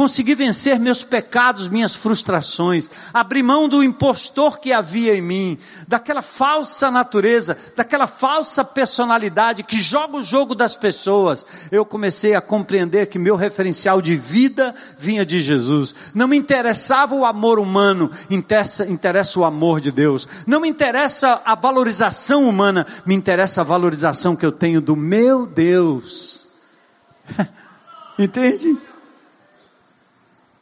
[0.00, 6.22] consegui vencer meus pecados, minhas frustrações, abri mão do impostor que havia em mim, daquela
[6.22, 11.44] falsa natureza, daquela falsa personalidade que joga o jogo das pessoas.
[11.70, 15.94] Eu comecei a compreender que meu referencial de vida vinha de Jesus.
[16.14, 20.26] Não me interessava o amor humano, interessa, interessa o amor de Deus.
[20.46, 25.46] Não me interessa a valorização humana, me interessa a valorização que eu tenho do meu
[25.46, 26.48] Deus.
[28.18, 28.78] Entende?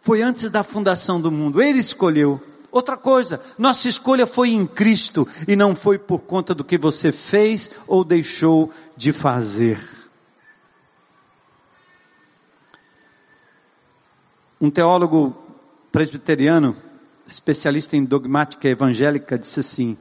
[0.08, 2.42] Foi antes da fundação do mundo, Ele escolheu.
[2.72, 7.12] Outra coisa, nossa escolha foi em Cristo e não foi por conta do que você
[7.12, 9.78] fez ou deixou de fazer.
[14.58, 15.36] Um teólogo
[15.92, 16.74] presbiteriano,
[17.26, 19.98] especialista em dogmática evangélica, disse assim: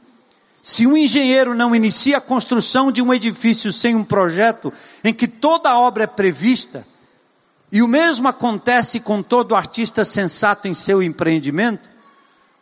[0.64, 4.72] se um engenheiro não inicia a construção de um edifício sem um projeto
[5.04, 6.88] em que toda a obra é prevista,
[7.72, 11.89] e o mesmo acontece com todo artista sensato em seu empreendimento.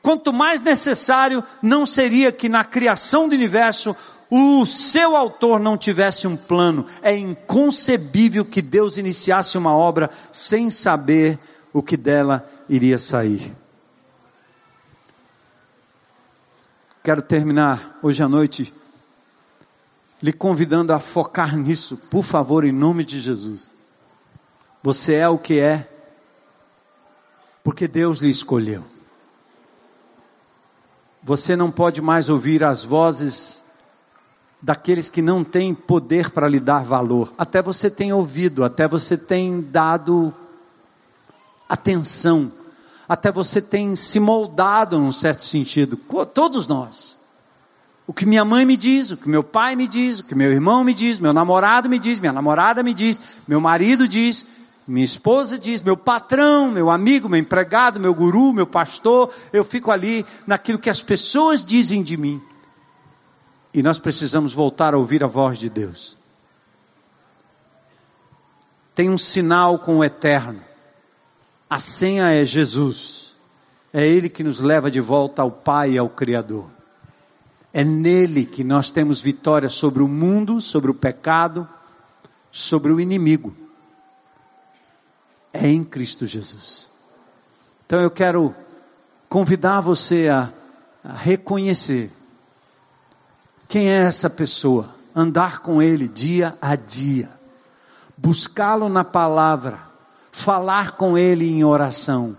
[0.02, 3.96] Quanto mais necessário não seria que na criação do universo
[4.30, 6.86] o seu autor não tivesse um plano.
[7.02, 11.38] É inconcebível que Deus iniciasse uma obra sem saber
[11.72, 13.56] o que dela iria sair.
[17.04, 18.74] Quero terminar hoje à noite
[20.24, 23.75] lhe convidando a focar nisso, por favor, em nome de Jesus.
[24.86, 25.90] Você é o que é,
[27.64, 28.84] porque Deus lhe escolheu.
[31.24, 33.64] Você não pode mais ouvir as vozes
[34.62, 37.34] daqueles que não têm poder para lhe dar valor.
[37.36, 40.32] Até você tem ouvido, até você tem dado
[41.68, 42.52] atenção,
[43.10, 45.98] até você tem se moldado num certo sentido.
[46.32, 47.18] Todos nós.
[48.06, 50.52] O que minha mãe me diz, o que meu pai me diz, o que meu
[50.52, 54.46] irmão me diz, meu namorado me diz, minha namorada me diz, meu marido diz,
[54.88, 59.90] minha esposa diz, meu patrão, meu amigo, meu empregado, meu guru, meu pastor, eu fico
[59.90, 62.40] ali naquilo que as pessoas dizem de mim.
[63.74, 66.16] E nós precisamos voltar a ouvir a voz de Deus.
[68.94, 70.62] Tem um sinal com o eterno.
[71.68, 73.34] A senha é Jesus.
[73.92, 76.70] É Ele que nos leva de volta ao Pai e ao Criador.
[77.74, 81.68] É nele que nós temos vitória sobre o mundo, sobre o pecado,
[82.52, 83.65] sobre o inimigo.
[85.58, 86.90] É em Cristo Jesus.
[87.86, 88.54] Então eu quero
[89.30, 90.50] convidar você a,
[91.04, 92.12] a reconhecer
[93.68, 97.30] quem é essa pessoa, andar com ele dia a dia,
[98.18, 99.82] buscá-lo na palavra,
[100.32, 102.38] falar com ele em oração.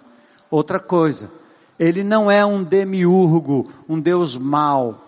[0.50, 1.30] Outra coisa,
[1.78, 5.06] ele não é um demiurgo, um Deus mau,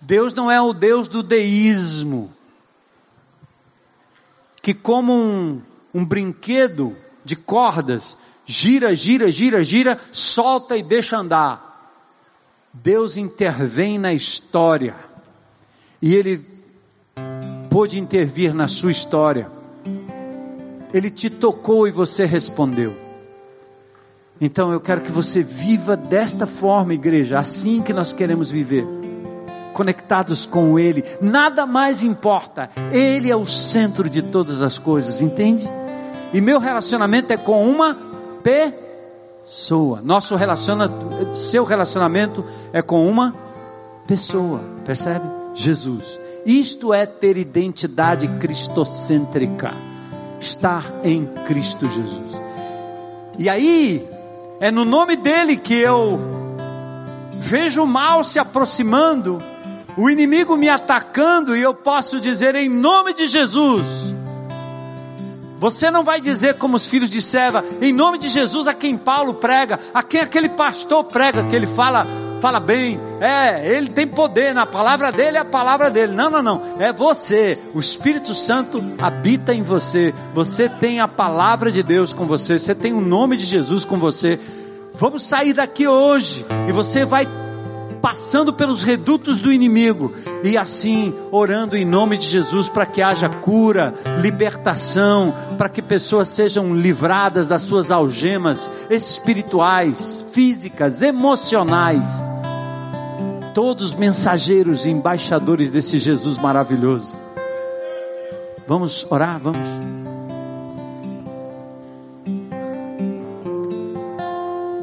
[0.00, 2.30] Deus não é o Deus do deísmo,
[4.62, 5.62] que como um,
[5.96, 6.94] um brinquedo
[7.24, 11.90] de cordas, gira, gira, gira, gira, solta e deixa andar.
[12.70, 14.94] Deus intervém na história,
[16.02, 16.44] e Ele
[17.70, 19.50] pôde intervir na sua história.
[20.92, 22.94] Ele te tocou e você respondeu.
[24.38, 28.86] Então eu quero que você viva desta forma, igreja, assim que nós queremos viver
[29.72, 35.68] conectados com Ele, nada mais importa, Ele é o centro de todas as coisas, entende?
[36.32, 37.96] E meu relacionamento é com uma
[38.42, 43.34] pessoa, nosso relacionamento, seu relacionamento é com uma
[44.06, 45.24] pessoa, percebe?
[45.54, 46.20] Jesus.
[46.44, 49.72] Isto é ter identidade cristocêntrica,
[50.40, 52.40] estar em Cristo Jesus.
[53.38, 54.06] E aí,
[54.60, 56.20] é no nome dele que eu
[57.38, 59.42] vejo o mal se aproximando
[59.96, 64.14] o inimigo me atacando e eu posso dizer em nome de Jesus.
[65.58, 68.96] Você não vai dizer como os filhos de Seva, em nome de Jesus a quem
[68.96, 72.06] Paulo prega, a quem aquele pastor prega, que ele fala,
[72.40, 76.12] fala bem, é, ele tem poder, na palavra dele é a palavra dele.
[76.12, 77.58] Não, não, não, é você.
[77.72, 80.14] O Espírito Santo habita em você.
[80.34, 83.96] Você tem a palavra de Deus com você, você tem o nome de Jesus com
[83.96, 84.38] você.
[84.92, 87.26] Vamos sair daqui hoje e você vai
[88.00, 90.12] passando pelos redutos do inimigo
[90.42, 96.28] e assim orando em nome de Jesus para que haja cura, libertação, para que pessoas
[96.28, 102.24] sejam livradas das suas algemas espirituais, físicas, emocionais.
[103.54, 107.18] Todos mensageiros e embaixadores desse Jesus maravilhoso.
[108.66, 109.66] Vamos orar, vamos.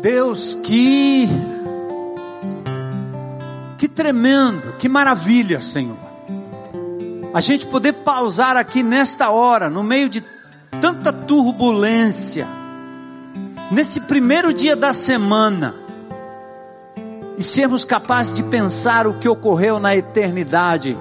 [0.02, 1.30] Deus que
[3.84, 5.97] que tremendo, que maravilha, Senhor.
[7.34, 10.23] A gente poder pausar aqui nesta hora, no meio de
[10.80, 12.47] tanta turbulência,
[13.69, 15.76] nesse primeiro dia da semana,
[17.38, 20.97] e sermos capazes de pensar o que ocorreu na eternidade.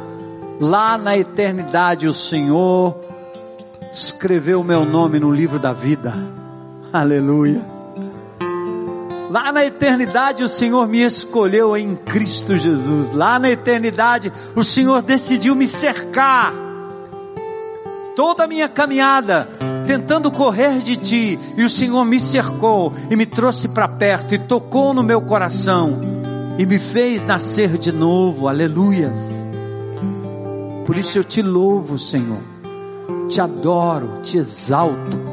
[0.59, 2.97] Lá na eternidade, o Senhor
[3.93, 6.13] escreveu o meu nome no livro da vida.
[6.93, 7.72] Aleluia.
[9.33, 13.11] Lá na eternidade o Senhor me escolheu em Cristo Jesus.
[13.13, 16.53] Lá na eternidade o Senhor decidiu me cercar.
[18.15, 19.49] Toda a minha caminhada
[19.87, 24.39] tentando correr de ti, e o Senhor me cercou e me trouxe para perto e
[24.39, 25.99] tocou no meu coração
[26.59, 28.49] e me fez nascer de novo.
[28.49, 29.35] Aleluias.
[30.85, 32.43] Por isso eu te louvo, Senhor.
[33.31, 35.32] Te adoro, te exalto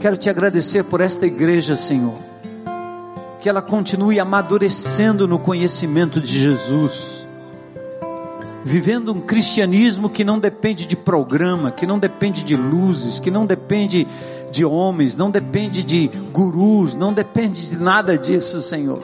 [0.00, 2.14] Quero te agradecer por esta igreja, Senhor.
[3.40, 7.26] Que ela continue amadurecendo no conhecimento de Jesus.
[8.64, 13.46] Vivendo um cristianismo que não depende de programa, que não depende de luzes, que não
[13.46, 14.06] depende
[14.50, 19.02] de homens, não depende de gurus, não depende de nada disso, Senhor.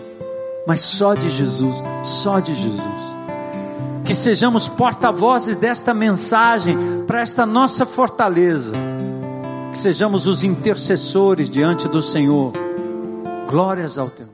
[0.66, 3.12] Mas só de Jesus, só de Jesus
[4.04, 8.74] que sejamos porta-vozes desta mensagem para esta nossa fortaleza
[9.72, 12.52] que sejamos os intercessores diante do Senhor.
[13.48, 14.31] Glórias ao teu